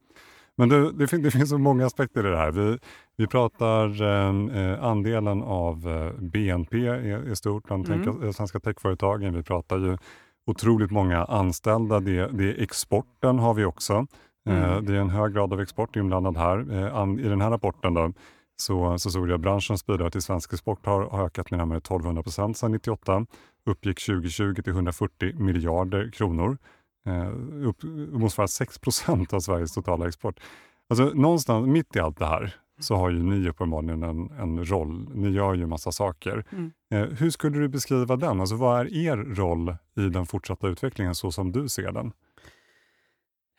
[0.56, 2.50] Men det, det, det, finns så många aspekter i det här.
[2.50, 2.78] Vi,
[3.16, 8.22] vi pratar eh, andelen av eh, BNP är, är stort bland mm.
[8.22, 9.34] Eh, svenska techföretagen.
[9.34, 9.98] Vi pratar ju
[10.46, 12.00] otroligt många anställda.
[12.00, 14.06] Det, det exporten har vi också.
[14.48, 14.62] Mm.
[14.62, 16.72] Eh, det är en hög grad av export inblandad här.
[16.72, 18.12] Eh, an, I den här rapporten då,
[18.60, 21.78] så, så såg jag att branschens bidrag till svensk export har, har ökat med närmare
[21.78, 23.26] 1200 procent sedan 1998.
[23.66, 26.58] Uppgick 2020 till 140 miljarder kronor.
[27.06, 27.28] Eh,
[27.68, 30.40] upp, motsvarar 6 procent av Sveriges totala export.
[30.88, 35.08] Alltså, någonstans mitt i allt det här så har ju ni uppenbarligen en, en roll.
[35.14, 36.44] Ni gör ju massa saker.
[36.52, 36.72] Mm.
[36.90, 38.40] Eh, hur skulle du beskriva den?
[38.40, 42.12] Alltså, vad är er roll i den fortsatta utvecklingen så som du ser den?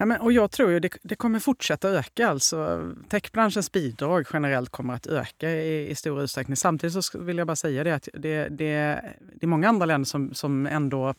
[0.02, 2.28] Ja, men, och jag tror ju det, det kommer fortsätta öka.
[2.28, 6.56] Alltså, techbranschens bidrag generellt kommer att öka i, i stor utsträckning.
[6.56, 9.02] Samtidigt så vill jag bara säga det att det, det,
[9.36, 11.14] det är många andra länder som, som ändå eh,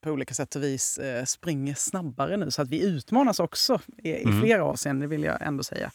[0.00, 2.50] på olika sätt och vis eh, springer snabbare nu.
[2.50, 4.40] Så att vi utmanas också i, i mm.
[4.40, 5.90] flera avseenden, vill jag ändå säga.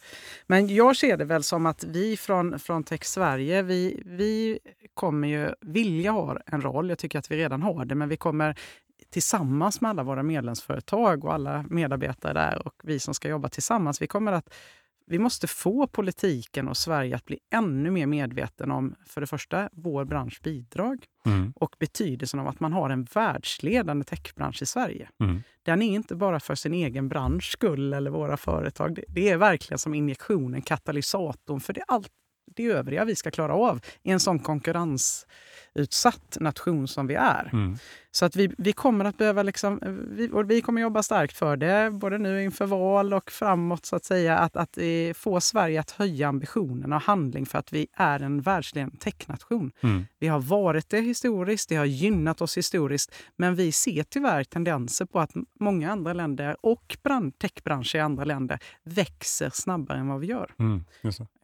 [0.48, 4.60] Men jag ser det väl som att vi från, från Tech Sverige, vi, vi
[4.94, 6.90] kommer ju vilja ha en roll.
[6.90, 8.56] Jag tycker att vi redan har det, men vi kommer
[9.14, 14.02] tillsammans med alla våra medlemsföretag och alla medarbetare där och vi som ska jobba tillsammans.
[14.02, 14.54] Vi kommer att
[15.06, 19.70] vi måste få politiken och Sverige att bli ännu mer medveten om, för det första,
[19.74, 21.54] vår bransch bidrag mm.
[21.56, 25.10] och betydelsen av att man har en världsledande techbransch i Sverige.
[25.24, 25.44] Mm.
[25.64, 29.00] Den är inte bara för sin egen bransch skull eller våra företag.
[29.08, 32.12] Det är verkligen som injektionen, katalysatorn för det, allt
[32.56, 37.50] det övriga vi ska klara av i en sån konkurrensutsatt nation som vi är.
[37.54, 37.78] Mm.
[38.16, 39.80] Så att vi, vi kommer att behöva liksom,
[40.12, 43.96] vi, och vi kommer jobba starkt för det, både nu inför val och framåt, så
[43.96, 44.78] att säga, att, att
[45.16, 49.72] få Sverige att höja ambitionerna och handling för att vi är en världsledande technation.
[49.82, 50.06] Mm.
[50.20, 55.06] Vi har varit det historiskt, det har gynnat oss historiskt, men vi ser tyvärr tendenser
[55.06, 56.98] på att många andra länder och
[57.38, 60.52] techbranscher i andra länder växer snabbare än vad vi gör.
[60.60, 60.84] Mm,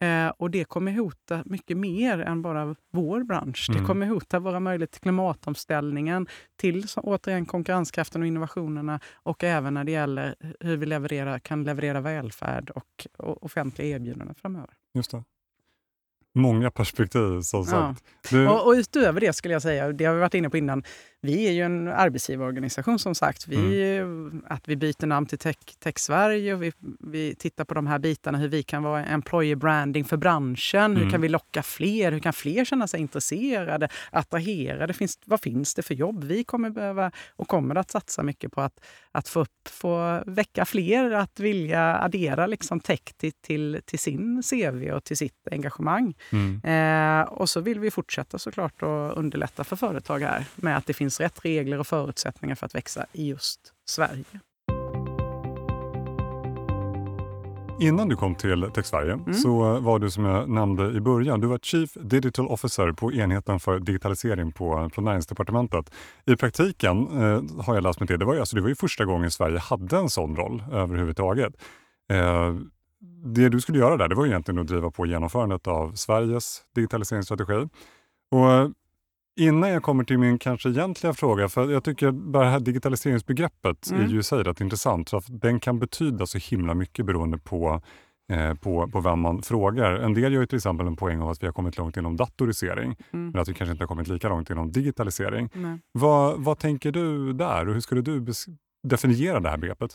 [0.00, 3.66] eh, och det kommer hota mycket mer än bara vår bransch.
[3.70, 3.80] Mm.
[3.80, 6.26] Det kommer promota våra möjligheter till klimatomställningen,
[6.60, 12.00] till återigen konkurrenskraften och innovationerna och även när det gäller hur vi levererar, kan leverera
[12.00, 14.70] välfärd och, och offentliga erbjudanden framöver.
[14.94, 15.24] Just det.
[16.34, 18.04] Många perspektiv som sagt.
[18.22, 18.30] Ja.
[18.30, 18.48] Du...
[18.48, 20.84] Och, och, utöver det skulle jag säga, det har vi varit inne på innan,
[21.22, 23.48] vi är ju en arbetsgivarorganisation som sagt.
[23.48, 24.42] Vi, mm.
[24.48, 27.98] Att vi byter namn till Tech, Tech Sverige och vi, vi tittar på de här
[27.98, 30.84] bitarna, hur vi kan vara employer branding för branschen.
[30.84, 31.02] Mm.
[31.02, 32.12] Hur kan vi locka fler?
[32.12, 34.92] Hur kan fler känna sig intresserade, attraherade?
[34.92, 36.24] Finns, vad finns det för jobb?
[36.24, 38.80] Vi kommer behöva och kommer att satsa mycket på att,
[39.12, 44.42] att få, upp, få väcka fler att vilja addera liksom tech till, till, till sin
[44.42, 46.14] CV och till sitt engagemang.
[46.32, 46.60] Mm.
[46.64, 50.92] Eh, och så vill vi fortsätta såklart att underlätta för företag här med att det
[50.92, 54.24] finns finns rätt regler och förutsättningar för att växa i just Sverige.
[57.80, 59.34] Innan du kom till Tech Sverige mm.
[59.34, 63.60] så var du som jag nämnde i början, du var Chief Digital Officer på enheten
[63.60, 65.90] för digitalisering på, på Näringsdepartementet.
[66.26, 68.74] I praktiken eh, har jag läst mig till, det var, ju, alltså, det var ju
[68.74, 71.52] första gången Sverige hade en sån roll överhuvudtaget.
[72.10, 72.54] Eh,
[73.24, 77.68] det du skulle göra där det var egentligen att driva på genomförandet av Sveriges digitaliseringsstrategi.
[78.30, 78.70] Och
[79.40, 84.04] Innan jag kommer till min kanske egentliga fråga, för jag tycker det här digitaliseringsbegreppet mm.
[84.04, 85.10] är ju i sig rätt intressant.
[85.10, 87.82] För den kan betyda så himla mycket beroende på,
[88.32, 89.92] eh, på, på vem man frågar.
[89.92, 92.16] En del gör ju till exempel en poäng av att vi har kommit långt inom
[92.16, 93.30] datorisering, mm.
[93.30, 95.50] men att vi kanske inte har kommit lika långt inom digitalisering.
[95.92, 98.26] Vad, vad tänker du där och hur skulle du
[98.88, 99.90] definiera det här begreppet?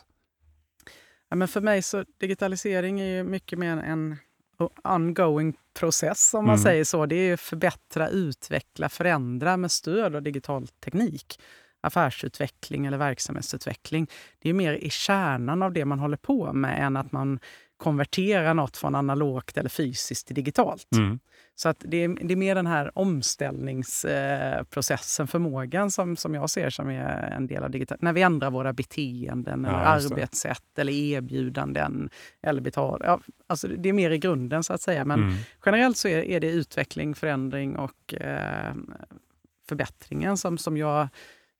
[1.29, 4.15] Ja, men för mig så digitalisering är ju mycket mer en
[4.83, 6.63] ongoing process, om man mm.
[6.63, 7.05] säger så.
[7.05, 11.39] Det är förbättra, utveckla, förändra med stöd av digital teknik.
[11.85, 14.07] Affärsutveckling eller verksamhetsutveckling.
[14.39, 17.39] Det är mer i kärnan av det man håller på med än att man
[17.77, 20.87] konvertera något från analogt eller fysiskt till digitalt.
[20.95, 21.19] Mm.
[21.55, 26.69] Så att det, är, det är mer den här omställningsprocessen, förmågan som, som jag ser
[26.69, 28.01] som är en del av digitalt.
[28.01, 32.09] När vi ändrar våra beteenden, ja, eller arbetssätt eller erbjudanden.
[32.41, 35.05] Eller betal, ja, alltså det är mer i grunden så att säga.
[35.05, 35.35] Men mm.
[35.65, 38.73] generellt så är, är, det utveckling, förändring och eh,
[39.69, 41.07] förbättringen som, som jag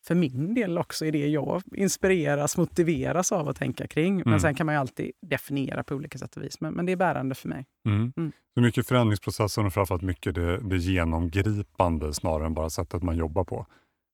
[0.07, 4.15] för min del också är det jag inspireras, motiveras av att tänka kring.
[4.15, 4.39] Men mm.
[4.39, 6.61] sen kan man ju alltid definiera på olika sätt och vis.
[6.61, 7.65] Men, men det är bärande för mig.
[7.87, 8.13] Mm.
[8.17, 8.31] Mm.
[8.53, 13.43] Så mycket förändringsprocessen och framförallt mycket det, det genomgripande snarare än bara sättet man jobbar
[13.43, 13.65] på.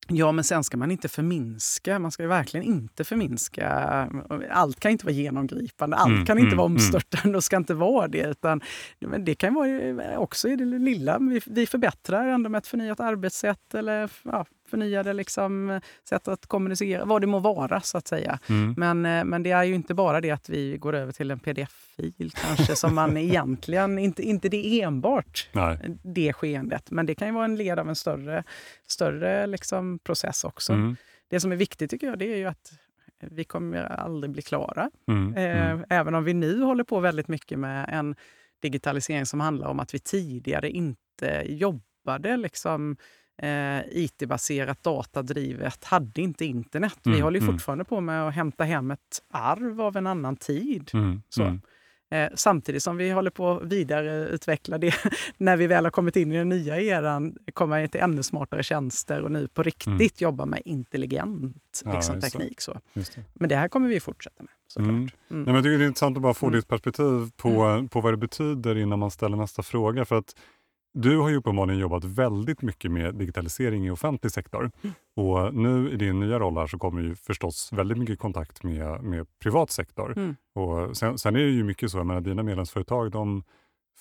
[0.07, 1.99] Ja, men sen ska man inte förminska.
[1.99, 3.69] Man ska verkligen inte förminska.
[4.49, 6.75] Allt kan inte vara genomgripande, allt mm, kan inte mm, vara mm.
[6.75, 7.35] omstörtande mm.
[7.35, 8.29] och ska inte vara det.
[8.29, 8.61] Utan,
[9.19, 11.19] det kan vara också i det lilla.
[11.19, 15.79] Vi, vi förbättrar ändå med ett förnyat arbetssätt eller ja, förnyade liksom,
[16.09, 18.39] sätt att kommunicera, vad det må vara så att säga.
[18.49, 18.73] Mm.
[18.77, 21.39] Men, eh, men det är ju inte bara det att vi går över till en
[21.39, 25.77] pdf-fil kanske som man egentligen, inte, inte det enbart Nej.
[26.03, 28.43] det skeendet, men det kan ju vara en led av en större,
[28.87, 30.73] större liksom process också.
[30.73, 30.95] Mm.
[31.29, 32.73] Det som är viktigt tycker jag, det är ju att
[33.29, 34.91] vi kommer aldrig bli klara.
[35.07, 35.33] Mm.
[35.35, 35.85] Eh, mm.
[35.89, 38.15] även om vi nu håller på väldigt mycket med en
[38.61, 42.97] digitalisering som handlar om att vi tidigare inte jobbade liksom
[43.41, 47.05] eh, IT-baserat, datadrivet, hade inte internet.
[47.05, 47.53] Mm, Vi håller ju mm.
[47.53, 50.89] fortfarande på med att hämta hem ett arv av en annan tid.
[50.93, 51.43] Mm, så.
[51.43, 51.61] Mm.
[52.11, 54.93] Eh, samtidigt som vi håller på att vidareutveckla det
[55.37, 59.21] när vi väl har kommit in i den nya eran, komma till ännu smartare tjänster
[59.21, 60.09] och nu på riktigt mm.
[60.17, 62.61] jobba med intelligent liksom, ja, teknik.
[62.61, 62.79] Så.
[62.93, 63.23] Det.
[63.33, 64.53] Men det här kommer vi fortsätta med.
[64.79, 64.95] Mm.
[64.95, 65.09] Mm.
[65.29, 68.77] Nej, men det är intressant att bara få ditt perspektiv på, på vad det betyder
[68.77, 70.05] innan man ställer nästa fråga.
[70.05, 70.35] För att
[70.93, 74.71] du har ju uppenbarligen jobbat väldigt mycket med digitalisering i offentlig sektor.
[74.81, 74.95] Mm.
[75.15, 79.03] Och nu i din nya roll här så kommer ju förstås väldigt mycket kontakt med,
[79.03, 80.13] med privat sektor.
[80.17, 80.35] Mm.
[80.55, 83.43] Och sen, sen, är det ju mycket så, jag menar, dina medlemsföretag, de,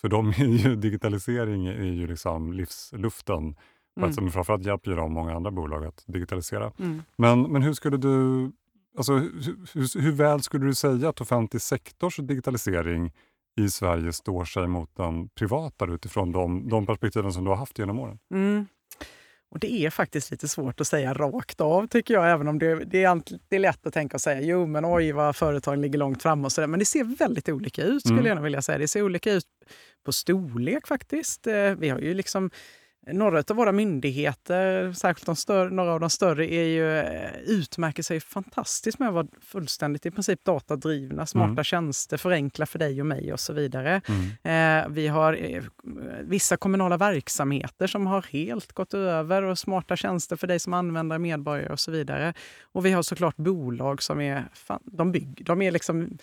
[0.01, 3.55] för dem är ju digitalisering är ju liksom livsluften.
[3.97, 4.09] Mm.
[4.09, 6.71] Att, framförallt hjälper ju de många andra bolag att digitalisera.
[6.79, 7.03] Mm.
[7.15, 8.51] Men, men hur skulle du,
[8.97, 13.11] alltså, hur, hur, hur väl skulle du säga att offentlig sektors digitalisering
[13.59, 17.79] i Sverige står sig mot den privata utifrån de, de perspektiven som du har haft
[17.79, 18.19] genom åren?
[18.33, 18.65] Mm.
[19.51, 22.31] Och Det är faktiskt lite svårt att säga rakt av, tycker jag.
[22.31, 25.11] Även om det, det, är, det är lätt att tänka och säga jo men oj
[25.11, 26.67] vad företagen ligger långt fram och så där.
[26.67, 28.37] Men det ser väldigt olika ut, skulle mm.
[28.37, 28.77] jag vilja säga.
[28.77, 29.45] Det ser olika ut
[30.05, 31.47] på storlek faktiskt.
[31.47, 32.49] Eh, vi har ju liksom
[33.07, 38.03] några av våra myndigheter, särskilt de större, några av de större, är ju, eh, utmärker
[38.03, 41.63] sig fantastiskt med att vara fullständigt i princip datadrivna, smarta mm.
[41.63, 44.01] tjänster, förenkla för dig och mig och så vidare.
[44.07, 44.83] Mm.
[44.83, 45.63] Eh, vi har eh,
[46.21, 51.19] vissa kommunala verksamheter som har helt gått över och smarta tjänster för dig som användare,
[51.19, 52.33] medborgare och så vidare.
[52.61, 56.17] Och vi har såklart bolag som är, fan, de, bygg, de är liksom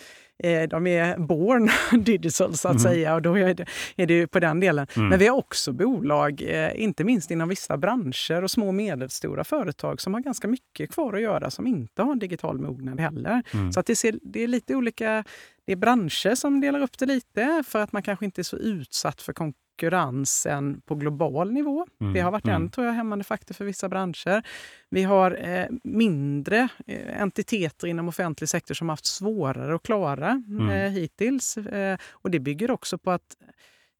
[0.69, 1.69] de är born
[2.03, 2.79] digital så att mm.
[2.79, 4.87] säga och då är det, är det på den delen.
[4.95, 5.09] Mm.
[5.09, 9.43] Men vi har också bolag, eh, inte minst inom vissa branscher och små och medelstora
[9.43, 13.43] företag som har ganska mycket kvar att göra som inte har digital mognad heller.
[13.53, 13.71] Mm.
[13.71, 15.23] Så att det, ser, det är lite olika
[15.65, 18.57] det är branscher som delar upp det lite för att man kanske inte är så
[18.57, 19.33] utsatt för
[19.79, 21.87] konkurrensen på global nivå.
[22.01, 22.61] Mm, det har varit mm.
[22.61, 24.43] en tror jag, hämmande faktor för vissa branscher.
[24.89, 30.69] Vi har eh, mindre eh, entiteter inom offentlig sektor som haft svårare att klara mm.
[30.69, 31.57] eh, hittills.
[31.57, 33.37] Eh, och det bygger också på att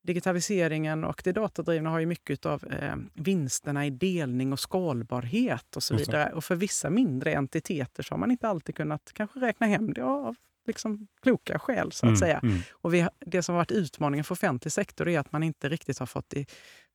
[0.04, 5.84] digitaliseringen och det datadrivna har ju mycket av eh, vinsterna i delning och skalbarhet och
[5.84, 6.34] så vidare.
[6.34, 10.04] Och för vissa mindre entiteter så har man inte alltid kunnat kanske räkna hem det
[10.04, 10.36] av
[10.70, 11.92] liksom kloka skäl.
[11.92, 12.40] så att mm, säga.
[12.44, 12.60] Mm.
[12.72, 16.00] Och vi, det som har varit utmaningen för offentlig sektor är att man inte riktigt
[16.00, 16.46] har fått, i,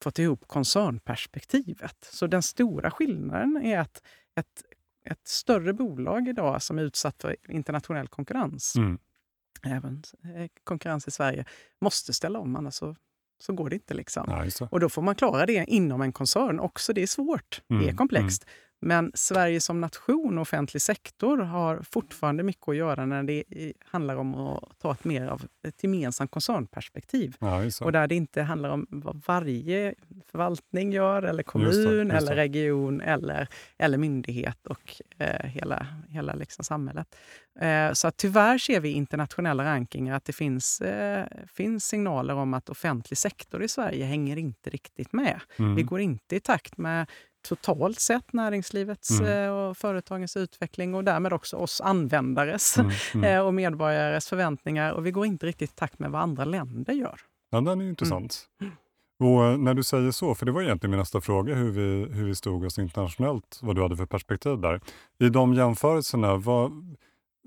[0.02, 2.08] fått ihop koncernperspektivet.
[2.12, 4.02] Så den stora skillnaden är att
[4.40, 4.62] ett,
[5.10, 8.98] ett större bolag idag som är utsatt för internationell konkurrens, mm.
[9.66, 11.44] även eh, konkurrens i Sverige,
[11.80, 12.96] måste ställa om, annars så,
[13.38, 13.94] så går det inte.
[13.94, 14.50] Liksom.
[14.58, 16.92] Ja, och då får man klara det inom en koncern också.
[16.92, 18.44] Det är svårt, det är mm, komplext.
[18.44, 18.54] Mm.
[18.84, 23.44] Men Sverige som nation och offentlig sektor har fortfarande mycket att göra när det
[23.84, 27.36] handlar om att ta ett mer av ett gemensamt koncernperspektiv.
[27.40, 29.94] Ja, och där det inte handlar om vad varje
[30.30, 32.16] förvaltning gör, eller kommun, just det, just det.
[32.16, 37.16] eller region eller, eller myndighet och eh, hela, hela liksom samhället.
[37.60, 42.34] Eh, så att tyvärr ser vi i internationella rankingar att det finns, eh, finns signaler
[42.34, 45.40] om att offentlig sektor i Sverige hänger inte riktigt med.
[45.58, 45.74] Mm.
[45.74, 47.06] Vi går inte i takt med
[47.44, 49.44] totalt sett näringslivets mm.
[49.44, 52.92] Eh, och företagens utveckling och därmed också oss användares mm.
[53.14, 53.24] Mm.
[53.34, 54.92] Eh, och medborgares förväntningar.
[54.92, 57.20] Och vi går inte riktigt i takt med vad andra länder gör.
[57.50, 58.48] Ja, den är intressant.
[58.60, 58.72] Mm.
[59.18, 62.14] Och eh, när du säger så, för det var egentligen min nästa fråga, hur vi,
[62.14, 64.80] hur vi stod oss internationellt, vad du hade för perspektiv där.
[65.18, 66.96] I de jämförelserna, vad,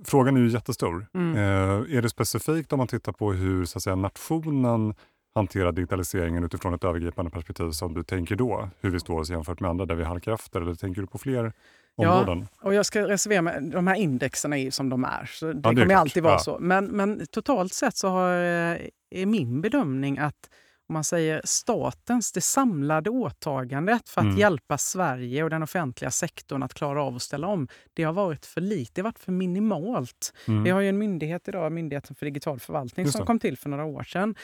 [0.06, 1.08] frågan är ju jättestor.
[1.14, 1.36] Mm.
[1.36, 4.94] Eh, är det specifikt om man tittar på hur så att säga, nationen
[5.38, 8.70] hantera digitaliseringen utifrån ett övergripande perspektiv som du tänker då?
[8.82, 10.62] Hur vi står oss jämfört med andra där vi halkar efter?
[10.62, 11.54] Eller tänker du på fler
[11.96, 12.48] områden?
[12.62, 13.62] Ja, och jag ska reservera mig.
[13.62, 15.26] De här indexerna är som de är.
[15.26, 16.40] Så det, ja, det kommer alltid vara ja.
[16.40, 16.58] så.
[16.60, 18.78] Men, men totalt sett så har, eh,
[19.10, 20.50] är min bedömning att
[20.90, 24.38] om man säger statens, det samlade åtagandet för att mm.
[24.38, 28.46] hjälpa Sverige och den offentliga sektorn att klara av att ställa om, det har varit
[28.46, 30.34] för lite, det har varit för minimalt.
[30.48, 30.64] Mm.
[30.64, 33.86] Vi har ju en myndighet idag, Myndigheten för digital förvaltning, som kom till för några
[33.86, 34.36] år sedan.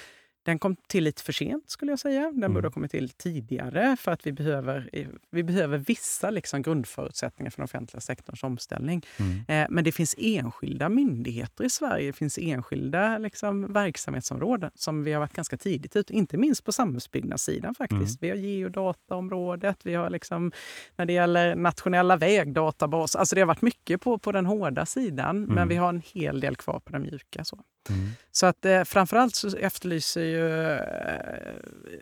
[0.43, 2.21] Den kom till lite för sent skulle jag säga.
[2.21, 2.53] Den mm.
[2.53, 4.89] borde ha kommit till tidigare för att vi behöver,
[5.29, 9.06] vi behöver vissa liksom grundförutsättningar för den offentliga sektorns omställning.
[9.17, 9.43] Mm.
[9.47, 15.13] Eh, men det finns enskilda myndigheter i Sverige, det finns enskilda liksom, verksamhetsområden som vi
[15.13, 17.99] har varit ganska tidigt ute, inte minst på samhällsbyggnadssidan faktiskt.
[17.99, 18.17] Mm.
[18.21, 20.51] Vi har geodataområdet, vi har liksom,
[20.95, 25.41] när det gäller nationella vägdatabaser, alltså det har varit mycket på, på den hårda sidan,
[25.41, 25.67] men mm.
[25.67, 27.43] vi har en hel del kvar på den mjuka.
[27.43, 27.60] Så.
[27.89, 28.10] Mm.
[28.32, 31.56] Så att eh, framförallt så efterlyser, ju, eh,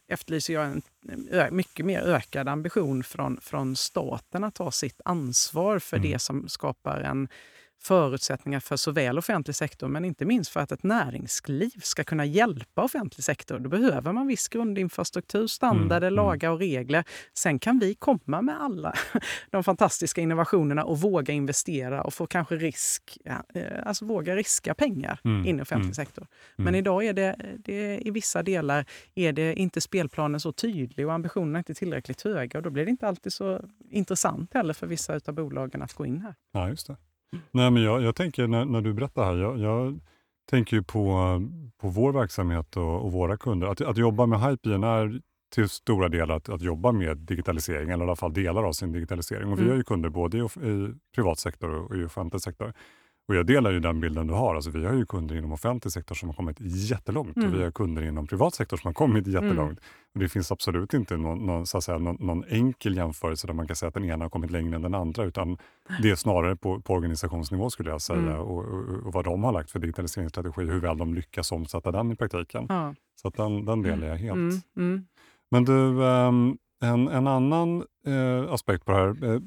[0.08, 0.82] efterlyser jag en
[1.56, 6.12] mycket mer ökad ambition från, från staten att ta sitt ansvar för mm.
[6.12, 7.28] det som skapar en
[7.84, 12.84] förutsättningar för såväl offentlig sektor men inte minst för att ett näringsliv ska kunna hjälpa
[12.84, 13.60] offentlig sektor.
[13.60, 16.26] Då behöver man viss grundinfrastruktur, standarder, mm, mm.
[16.26, 17.04] lagar och regler.
[17.34, 18.94] Sen kan vi komma med alla
[19.50, 25.20] de fantastiska innovationerna och våga investera och få kanske risk, eh, alltså våga riska pengar
[25.24, 26.28] mm, in i offentlig mm, sektor.
[26.56, 26.80] Men mm.
[26.80, 31.58] idag är det, det, i vissa delar är det inte spelplanen så tydlig och ambitionerna
[31.58, 35.34] inte tillräckligt höga och då blir det inte alltid så intressant heller för vissa av
[35.34, 36.36] bolagen att gå in här.
[36.52, 36.96] Ja, just det.
[37.52, 40.00] Nej, men jag, jag tänker när, när du berättar här, jag, jag
[40.50, 41.42] tänker ju på,
[41.82, 43.68] på vår verksamhet och, och våra kunder.
[43.68, 45.22] Att, att jobba med Hypegen är
[45.54, 48.92] till stora delar att, att jobba med digitalisering, eller i alla fall delar av sin
[48.92, 49.52] digitalisering.
[49.52, 49.70] Och Vi mm.
[49.70, 52.74] har ju kunder både i, i privat sektor och i offentlig sektor.
[53.28, 54.56] Och jag delar ju den bilden du har.
[54.56, 57.48] Alltså vi har ju kunder inom offentlig sektor som har kommit jättelångt mm.
[57.48, 57.66] och vi mm.
[57.66, 59.44] har kunder inom privat sektor som har kommit mm.
[59.44, 59.80] jättelångt.
[59.80, 59.84] Mm.
[60.14, 63.54] Och det finns absolut inte någon, någon, så att säga, någon, någon, enkel jämförelse där
[63.54, 65.58] man kan säga att den ena har kommit längre än den andra, utan
[66.02, 68.40] det är snarare på, på organisationsnivå skulle jag säga mm.
[68.40, 72.12] och, och, och, vad de har lagt för digitaliseringsstrategi, hur väl de lyckas omsätta den
[72.12, 72.66] i praktiken.
[72.70, 72.96] Ja.
[73.22, 74.38] Så att den, den delar jag helt.
[75.52, 79.42] Men du, um, en, en annan eh, aspekt på det här.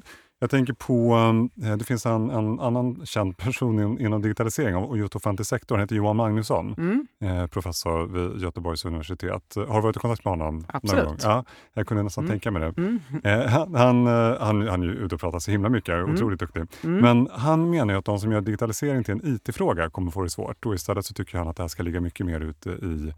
[0.45, 1.15] Jag tänker på,
[1.63, 5.75] eh, det finns en, en annan känd person in, inom digitalisering och just offentlig sektor.
[5.75, 7.07] Han heter Johan Magnusson, mm.
[7.21, 9.55] eh, professor vid Göteborgs universitet.
[9.55, 10.65] Har du varit i kontakt med honom?
[10.67, 11.03] Absolut.
[11.03, 11.17] Någon gång?
[11.23, 12.31] Ja, jag kunde nästan mm.
[12.31, 12.81] tänka mig det.
[12.81, 12.99] Mm.
[13.23, 14.07] Eh, han, han,
[14.39, 16.13] han, han är ute och pratar så himla mycket, mm.
[16.13, 16.63] otroligt duktig.
[16.83, 17.01] Mm.
[17.01, 20.65] Men han menar att de som gör digitalisering till en IT-fråga kommer få det svårt.
[20.65, 23.13] Och istället så tycker han att det här ska ligga mycket mer ute i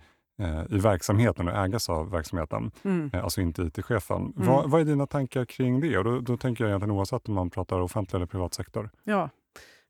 [0.70, 3.10] i verksamheten och ägas av verksamheten, mm.
[3.14, 4.34] Eh, alltså inte IT-chefen.
[4.38, 4.48] Mm.
[4.48, 5.98] Vad, vad, är dina tankar kring det?
[5.98, 8.90] Och då, då tänker jag egentligen oavsett om man pratar offentlig eller privat sektor.
[9.04, 9.30] Ja,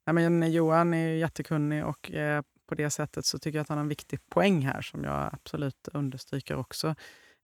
[0.06, 3.78] ja men Johan är jättekunnig och eh, på det sättet så tycker jag att han
[3.78, 6.96] har en viktig poäng här som jag absolut understryker också.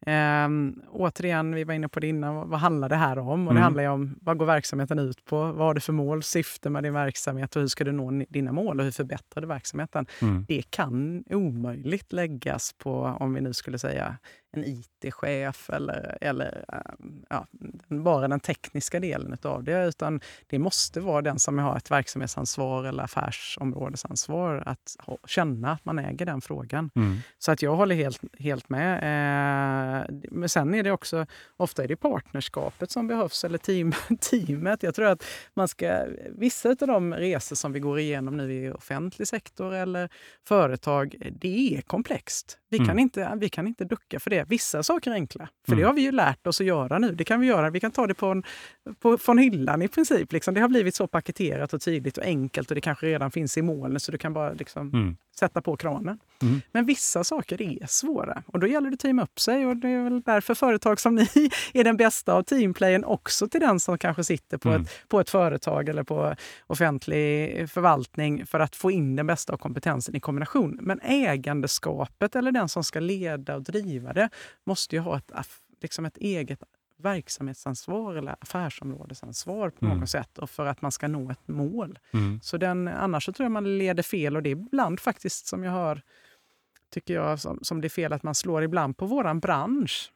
[0.08, 3.28] Um, återigen, vi var inne på det innan, vad, vad handlar det här om?
[3.28, 3.56] Och mm.
[3.56, 5.38] Det handlar om vad går verksamheten ut på?
[5.38, 8.52] Vad har du för mål, syfte med din verksamhet och hur ska du nå dina
[8.52, 10.06] mål och hur förbättrar du verksamheten?
[10.22, 10.46] Mm.
[10.48, 14.18] Det kan omöjligt läggas på, om vi nu skulle säga
[14.54, 17.48] en IT-chef eller, eller ehm, ja,
[17.88, 19.86] bara den tekniska delen av det.
[19.86, 25.86] Utan det måste vara den som har ett verksamhetsansvar eller affärsområdesansvar att ha, känna att
[25.86, 26.90] man äger den frågan.
[26.96, 27.18] Mm.
[27.38, 28.96] Så att jag håller helt, helt med.
[28.96, 31.26] Eh, men sen är det också,
[31.58, 34.84] ofta är det partnerskapet som behövs eller team, teamet.
[34.84, 35.24] Jag tror att
[35.54, 40.10] man ska, vissa av de resor som vi går igenom nu i offentlig sektor eller
[40.48, 42.60] företag, det är komplext.
[42.74, 42.88] Vi, mm.
[42.88, 44.50] kan inte, vi kan inte ducka för det.
[44.50, 45.82] Vissa saker är enkla, för mm.
[45.82, 47.12] det har vi ju lärt oss att göra nu.
[47.12, 47.70] Det kan vi göra.
[47.70, 48.44] Vi kan ta det på en,
[49.00, 50.32] på, från hyllan i princip.
[50.32, 50.54] Liksom.
[50.54, 53.62] Det har blivit så paketerat och tydligt och enkelt och det kanske redan finns i
[53.62, 55.18] molnet så du kan bara liksom mm.
[55.40, 56.20] sätta på kranen.
[56.42, 56.62] Mm.
[56.72, 59.88] Men vissa saker är svåra och då gäller det att teama upp sig och det
[59.88, 61.28] är väl därför företag som ni
[61.74, 64.82] är den bästa av teamplayen också till den som kanske sitter på, mm.
[64.82, 66.36] ett, på ett företag eller på
[66.68, 70.80] offentlig förvaltning för att få in den bästa av kompetensen i kombination.
[70.82, 74.30] Men ägandeskapet eller den som ska leda och driva det
[74.64, 75.32] måste ju ha ett,
[75.82, 76.64] liksom ett eget
[77.04, 80.00] verksamhetsansvar eller affärsområdesansvar på mm.
[80.00, 82.00] något sätt och för att man ska nå ett mål.
[82.14, 82.40] Mm.
[82.42, 85.64] Så den, annars så tror jag man leder fel och det är ibland faktiskt som
[85.64, 86.02] jag hör,
[86.90, 90.12] tycker jag, som, som det är fel att man slår ibland på våran bransch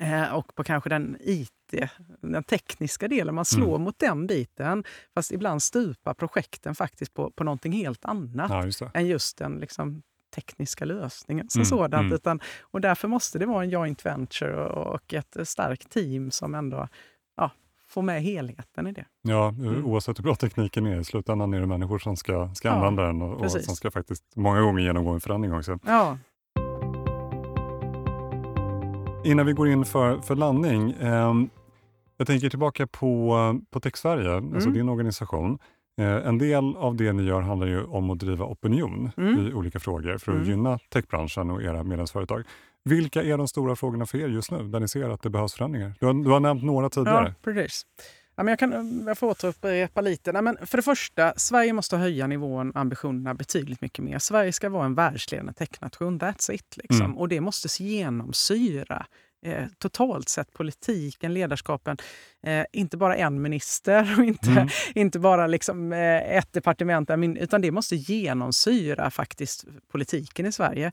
[0.00, 1.90] eh, och på kanske den IT,
[2.20, 3.34] den tekniska delen.
[3.34, 3.82] Man slår mm.
[3.82, 4.84] mot den biten.
[5.14, 9.54] Fast ibland stupar projekten faktiskt på, på någonting helt annat ja, just än just den
[9.60, 10.02] liksom,
[10.34, 12.02] tekniska lösningen som mm, sådant.
[12.02, 12.12] Mm.
[12.12, 16.88] Utan, och därför måste det vara en joint venture och ett starkt team som ändå
[17.36, 17.50] ja,
[17.88, 19.04] får med helheten i det.
[19.22, 19.86] Ja, mm.
[19.86, 23.02] oavsett hur bra tekniken är, i slutändan är det människor som ska, ska ja, använda
[23.02, 25.78] den och, och, som ska faktiskt många gånger genomgå en förändring också.
[25.86, 26.18] Ja.
[29.24, 31.34] Innan vi går in för, för landning, eh,
[32.16, 34.72] jag tänker tillbaka på, på Tech Sverige, alltså mm.
[34.72, 35.58] din organisation.
[35.98, 39.46] Eh, en del av det ni gör handlar ju om att driva opinion mm.
[39.46, 40.50] i olika frågor för att mm.
[40.50, 42.44] gynna techbranschen och era medlemsföretag.
[42.84, 45.54] Vilka är de stora frågorna för er just nu, där ni ser att det behövs
[45.54, 45.94] förändringar?
[46.00, 47.26] Du har, du har nämnt några tidigare.
[47.26, 47.86] Ja, precis.
[48.36, 50.32] Ja, men jag, kan, jag får återupprepa lite.
[50.32, 54.18] Nej, men för det första, Sverige måste höja nivån ambitionerna betydligt mycket mer.
[54.18, 56.20] Sverige ska vara en världsledande technation.
[56.20, 56.76] That's it.
[56.76, 57.06] Liksom.
[57.06, 57.18] Mm.
[57.18, 59.06] Och det måste genomsyra
[59.46, 61.96] eh, totalt sett politiken, ledarskapen.
[62.46, 64.68] Eh, inte bara en minister och inte, mm.
[64.94, 70.92] inte bara liksom, eh, ett departement, utan det måste genomsyra faktiskt politiken i Sverige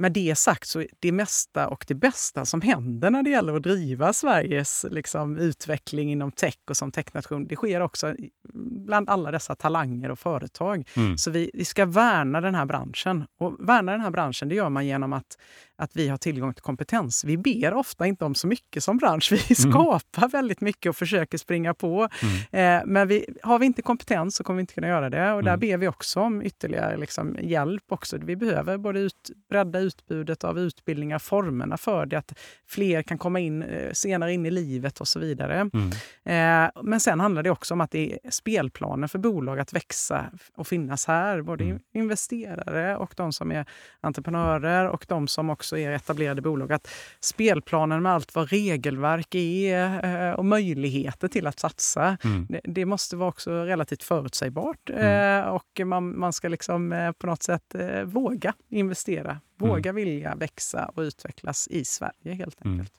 [0.00, 3.62] med det sagt så det mesta och det bästa som händer när det gäller att
[3.62, 8.14] driva Sveriges liksom, utveckling inom tech och som technation, det sker också
[8.54, 10.88] bland alla dessa talanger och företag.
[10.96, 11.18] Mm.
[11.18, 13.24] Så vi, vi ska värna den här branschen.
[13.38, 15.38] Och värna den här branschen det gör man genom att,
[15.76, 17.24] att vi har tillgång till kompetens.
[17.24, 19.32] Vi ber ofta inte om så mycket som bransch.
[19.48, 19.72] Vi mm.
[19.72, 20.30] skapar mm.
[20.30, 22.08] väldigt mycket och försöker springa på.
[22.22, 22.80] Mm.
[22.80, 25.32] Eh, men vi, har vi inte kompetens så kommer vi inte kunna göra det.
[25.32, 25.60] Och där mm.
[25.60, 27.84] ber vi också om ytterligare liksom, hjälp.
[27.88, 28.18] också.
[28.18, 33.40] Vi behöver både ut, bredda utbudet av utbildningar, formerna för det, att fler kan komma
[33.40, 35.70] in eh, senare in i livet och så vidare.
[35.74, 35.90] Mm.
[36.24, 40.26] Eh, men sen handlar det också om att det är spelplanen för bolag att växa
[40.56, 41.42] och finnas här.
[41.42, 41.78] Både mm.
[41.94, 43.64] investerare och de som är
[44.00, 46.72] entreprenörer och de som också är etablerade bolag.
[46.72, 46.88] Att
[47.20, 52.46] spelplanen med allt vad regelverk är eh, och möjligheter till att satsa, mm.
[52.48, 54.90] det, det, måste vara också relativt förutsägbart.
[54.90, 55.48] Mm.
[55.48, 57.74] och man, man ska liksom på något sätt
[58.04, 59.40] våga investera
[59.70, 60.04] Våga mm.
[60.04, 62.72] vilja växa och utvecklas i Sverige helt mm.
[62.72, 62.94] enkelt.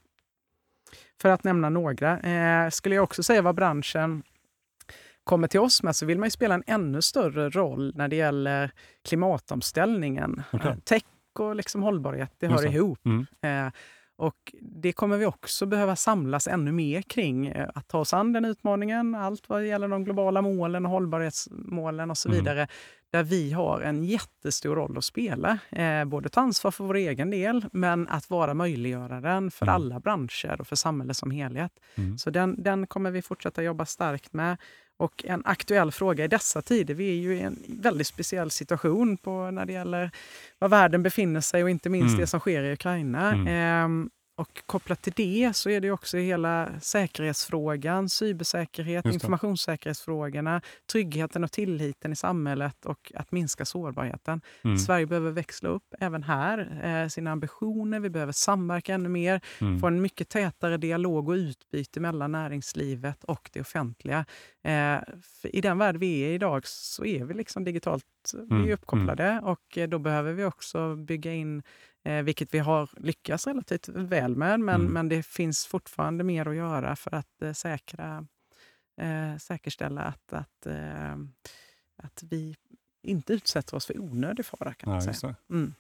[1.22, 2.20] För att nämna några.
[2.20, 4.24] Eh, skulle jag också säga vad branschen
[5.24, 8.16] kommer till oss med så vill man ju spela en ännu större roll när det
[8.16, 10.44] gäller klimatomställningen.
[10.54, 10.72] Okay.
[10.72, 11.04] Eh, tech
[11.40, 13.00] och liksom hållbarhet, det hör ihop.
[13.06, 13.26] Mm.
[13.42, 13.74] Eh,
[14.22, 17.48] och det kommer vi också behöva samlas ännu mer kring.
[17.48, 22.12] Eh, att ta oss an den utmaningen, allt vad gäller de globala målen och hållbarhetsmålen
[22.12, 22.40] och så mm.
[22.40, 22.68] vidare
[23.12, 25.60] där vi har en jättestor roll att spela.
[25.70, 29.76] Eh, både ta ansvar för vår egen del, men att vara möjliggöraren för mm.
[29.76, 31.72] alla branscher och för samhället som helhet.
[31.96, 32.18] Mm.
[32.18, 34.58] Så den, den kommer vi fortsätta jobba starkt med.
[35.02, 39.18] Och en aktuell fråga i dessa tider, vi är ju i en väldigt speciell situation
[39.18, 40.12] på när det gäller
[40.60, 42.20] var världen befinner sig och inte minst mm.
[42.20, 43.32] det som sker i Ukraina.
[43.32, 43.88] Eh,
[44.36, 50.62] och kopplat till det så är det också hela säkerhetsfrågan, cybersäkerhet, informationssäkerhetsfrågorna,
[50.92, 54.42] tryggheten och tilliten i samhället och att minska sårbarheten.
[54.64, 54.78] Mm.
[54.78, 58.00] Sverige behöver växla upp även här eh, sina ambitioner.
[58.00, 59.80] Vi behöver samverka ännu mer, mm.
[59.80, 64.26] få en mycket tätare dialog och utbyte mellan näringslivet och det offentliga.
[64.64, 64.98] Eh,
[65.44, 68.74] I den värld vi är i idag så är vi liksom digitalt vi är mm.
[68.74, 69.44] uppkopplade mm.
[69.44, 71.64] och då behöver vi också bygga in
[72.04, 74.60] eh, vilket vi har lyckats relativt väl med.
[74.60, 74.94] Men, mm.
[74.94, 78.26] men det finns fortfarande mer att göra för att eh, säkra,
[79.02, 81.14] eh, säkerställa att, att, eh,
[82.04, 82.56] att vi
[83.04, 84.74] inte utsätter oss för onödig fara.
[84.74, 85.36] Kan man säga.
[85.50, 85.74] Mm.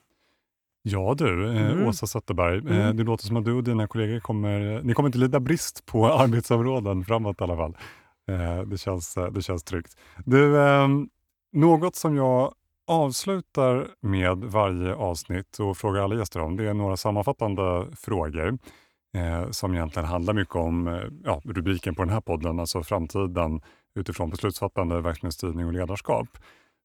[0.83, 1.87] Ja du, eh, mm.
[1.87, 2.97] Åsa Zetterberg, eh, mm.
[2.97, 6.13] det låter som att du och dina kollegor kommer, ni kommer inte lida brist på
[6.13, 7.77] arbetsområden framåt i alla fall.
[8.65, 9.97] Det känns, det känns tryggt.
[10.25, 11.09] Du, ehm,
[11.51, 12.53] något som jag
[12.87, 18.57] avslutar med varje avsnitt och frågar alla gäster om, det är några sammanfattande frågor
[19.15, 23.61] eh, som egentligen handlar mycket om eh, ja, rubriken på den här podden, alltså framtiden
[23.95, 26.27] utifrån beslutsfattande, verksamhetsstyrning och ledarskap.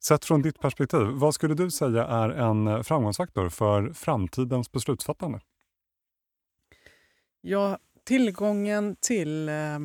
[0.04, 5.40] Sett från ditt perspektiv, vad skulle du säga är en framgångsfaktor för framtidens beslutsfattande?
[7.40, 9.78] Ja, tillgången till eh,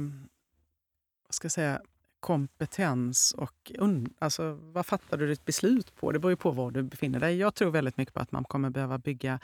[1.27, 1.81] vad ska jag säga,
[2.21, 3.71] kompetens och
[4.19, 6.11] alltså, vad fattar du ditt beslut på?
[6.11, 7.37] Det beror ju på var du befinner dig.
[7.37, 9.39] Jag tror väldigt mycket på att man kommer behöva bygga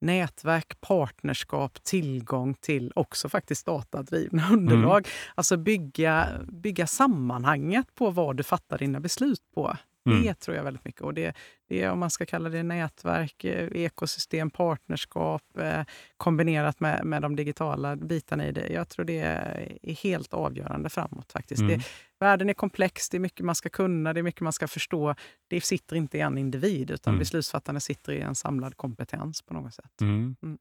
[0.00, 4.98] nätverk, partnerskap, tillgång till också faktiskt datadrivna underlag.
[4.98, 5.10] Mm.
[5.34, 9.76] Alltså bygga, bygga sammanhanget på vad du fattar dina beslut på.
[10.06, 10.22] Mm.
[10.22, 11.00] Det tror jag väldigt mycket.
[11.00, 11.36] Och det,
[11.68, 15.82] det är, om man ska kalla det nätverk, eh, ekosystem, partnerskap eh,
[16.16, 18.68] kombinerat med, med de digitala bitarna i det.
[18.68, 21.32] Jag tror det är helt avgörande framåt.
[21.32, 21.62] faktiskt.
[21.62, 21.78] Mm.
[21.78, 21.84] Det,
[22.22, 25.14] världen är komplex, det är mycket man ska kunna, det är mycket man ska förstå.
[25.48, 27.18] Det sitter inte i en individ, utan mm.
[27.18, 30.00] beslutsfattarna sitter i en samlad kompetens på något sätt.
[30.00, 30.36] Mm.
[30.42, 30.58] Mm.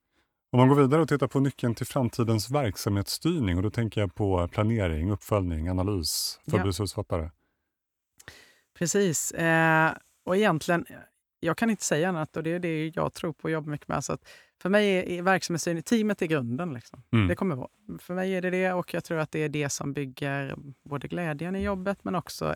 [0.51, 4.15] Om man går vidare och tittar på nyckeln till framtidens verksamhetsstyrning, och då tänker jag
[4.15, 6.63] på planering, uppföljning, analys för ja.
[6.63, 7.31] beslutsfattare.
[8.77, 9.31] Precis.
[9.31, 9.91] Eh,
[10.25, 10.85] och egentligen,
[11.39, 13.87] jag kan inte säga annat och det är det jag tror på och jobbar mycket
[13.87, 14.03] med.
[14.03, 14.29] Så att
[14.61, 16.73] för mig är verksamhetsstyrning, teamet är grunden.
[16.73, 17.03] Liksom.
[17.11, 17.27] Mm.
[17.27, 17.69] Det kommer vara.
[17.99, 20.55] För mig är det det och jag tror att det är det som bygger
[20.89, 22.55] både glädjen i jobbet men också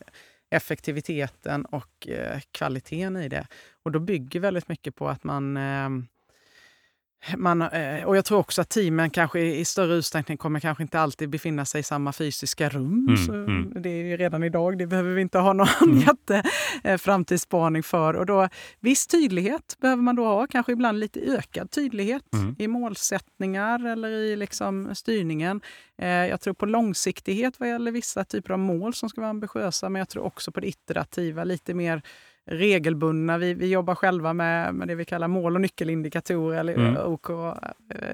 [0.50, 3.48] effektiviteten och eh, kvaliteten i det.
[3.84, 5.90] Och då bygger väldigt mycket på att man eh,
[7.38, 11.00] man, eh, och jag tror också att teamen kanske i större utsträckning kommer kanske inte
[11.00, 13.06] alltid befinna sig i samma fysiska rum.
[13.10, 13.74] Mm, så mm.
[13.76, 16.00] Det är ju redan idag, det behöver vi inte ha någon mm.
[16.34, 18.14] jätteframtidsspaning för.
[18.14, 18.50] Och då,
[18.80, 22.56] viss tydlighet behöver man då ha, kanske ibland lite ökad tydlighet mm.
[22.60, 25.62] i målsättningar eller i liksom styrningen.
[25.98, 29.90] Eh, jag tror på långsiktighet vad gäller vissa typer av mål som ska vara ambitiösa,
[29.90, 32.02] men jag tror också på det iterativa, lite mer
[32.46, 33.38] regelbundna.
[33.38, 36.98] Vi, vi jobbar själva med, med det vi kallar mål och nyckelindikatorer, eller mm.
[36.98, 37.30] OK,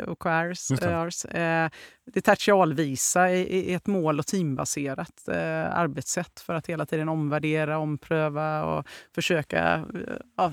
[0.08, 1.26] OKRs.
[1.26, 1.70] Eh,
[2.14, 8.64] Detachal-visa i, i ett mål och teambaserat eh, arbetssätt för att hela tiden omvärdera, ompröva
[8.64, 10.52] och försöka eh, ja,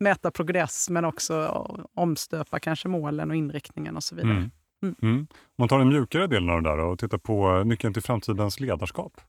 [0.00, 1.48] mäta progress men också
[1.94, 4.32] omstöpa kanske målen och inriktningen och så vidare.
[4.32, 4.50] Mm.
[4.82, 4.94] Mm.
[5.02, 5.16] Mm.
[5.18, 5.26] Om
[5.58, 9.20] man tar den mjukare delen av det där och tittar på nyckeln till framtidens ledarskap.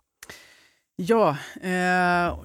[0.96, 2.40] Ja, eh,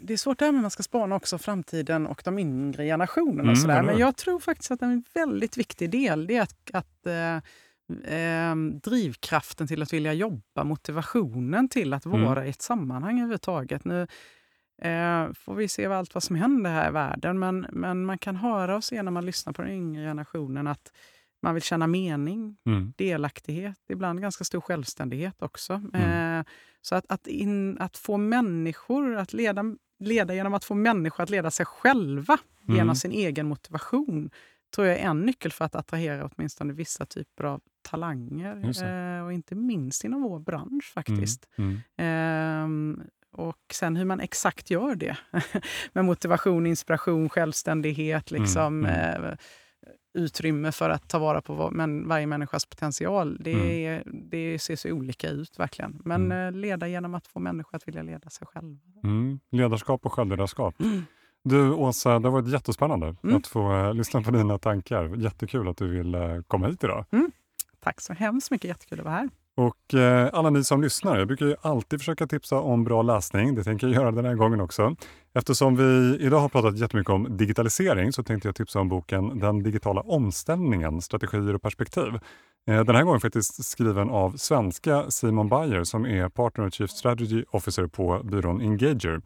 [0.00, 3.40] det, är svårt det här med man ska spana också framtiden och de yngre generationerna.
[3.40, 3.82] Mm, och sådär.
[3.82, 7.36] Men jag tror faktiskt att en väldigt viktig del det är att, att eh,
[8.14, 12.22] eh, drivkraften till att vilja jobba, motivationen till att mm.
[12.22, 12.46] vara mm.
[12.46, 13.84] i ett sammanhang överhuvudtaget.
[13.84, 14.02] Nu
[14.82, 18.36] eh, får vi se allt vad som händer här i världen, men, men man kan
[18.36, 20.92] höra och se när man lyssnar på den yngre generationen att
[21.42, 22.92] man vill känna mening, mm.
[22.96, 25.82] delaktighet, ibland ganska stor självständighet också.
[25.94, 26.38] Mm.
[26.38, 26.44] Eh,
[26.80, 29.64] så att, att, in, att få människor att leda,
[29.98, 32.76] leda genom att få människor att leda sig själva mm.
[32.76, 34.30] genom sin egen motivation
[34.74, 38.82] tror jag är en nyckel för att attrahera åtminstone vissa typer av talanger.
[39.18, 41.48] Eh, och inte minst inom vår bransch faktiskt.
[41.96, 42.68] Eh,
[43.32, 45.16] och sen hur man exakt gör det
[45.92, 48.30] med motivation, inspiration, självständighet.
[48.30, 49.14] Liksom, mm.
[49.14, 49.24] Mm.
[49.24, 49.36] Eh,
[50.14, 53.36] utrymme för att ta vara på men varje människas potential.
[53.40, 54.02] Det, mm.
[54.30, 56.02] det ser så olika ut verkligen.
[56.04, 56.54] Men mm.
[56.54, 58.78] Eh, leda genom att få människor att vilja leda sig själva.
[59.04, 59.40] Mm.
[59.50, 60.80] Ledarskap och självledarskap.
[60.80, 61.02] Mm.
[61.44, 63.36] Du Åsa, det har varit jättespännande mm.
[63.36, 65.16] att få uh, lyssna på dina tankar.
[65.16, 67.04] Jättekul att du vill uh, komma hit idag.
[67.10, 67.30] Mm.
[67.80, 69.28] Tack så hemskt mycket, jättekul att vara här.
[69.60, 73.54] Och eh, alla ni som lyssnar, jag brukar ju alltid försöka tipsa om bra läsning.
[73.54, 74.96] Det tänker jag göra den här gången också.
[75.34, 79.62] Eftersom vi idag har pratat jättemycket om digitalisering så tänkte jag tipsa om boken Den
[79.62, 82.14] digitala omställningen, strategier och perspektiv.
[82.68, 86.90] Eh, den här gången faktiskt skriven av svenska Simon Bayer som är Partner och Chief
[86.90, 89.20] Strategy Officer på byrån Engager.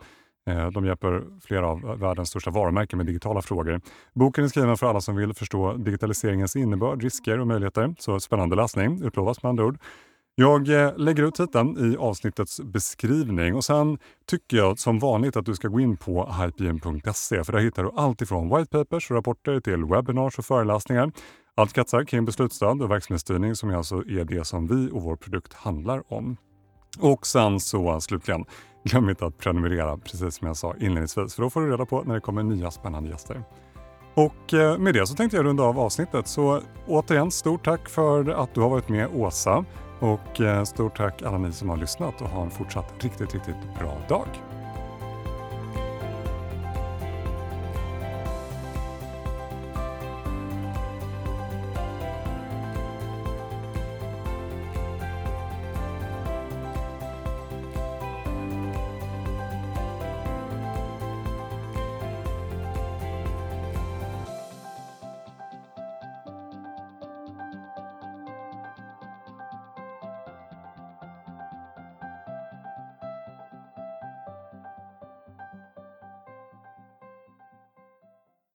[0.51, 3.81] Eh, de hjälper flera av världens största varumärken med digitala frågor.
[4.15, 7.95] Boken är skriven för alla som vill förstå digitaliseringens innebörd, risker och möjligheter.
[7.99, 9.79] Så spännande läsning, utlovas med andra ord.
[10.37, 15.47] Jag eh, lägger ut titeln i avsnittets beskrivning och sen tycker jag som vanligt att
[15.47, 19.61] du ska gå in på hypegen.se för där hittar du allt ifrån whitepapers och rapporter
[19.61, 21.13] till webinars och föreläsningar.
[21.55, 25.53] Allt kretsar kring beslutsstöd och verksamhetsstyrning som alltså är det som vi och vår produkt
[25.53, 26.37] handlar om.
[26.99, 28.45] Och sen så slutligen,
[28.85, 32.03] glöm inte att prenumerera precis som jag sa inledningsvis för då får du reda på
[32.03, 33.45] när det kommer nya spännande gäster.
[34.15, 36.29] Och eh, med det så tänkte jag runda av avsnittet.
[36.29, 39.65] Så återigen, stort tack för att du har varit med Åsa.
[40.01, 43.79] Och eh, stort tack alla ni som har lyssnat och ha en fortsatt riktigt, riktigt
[43.79, 44.29] bra dag.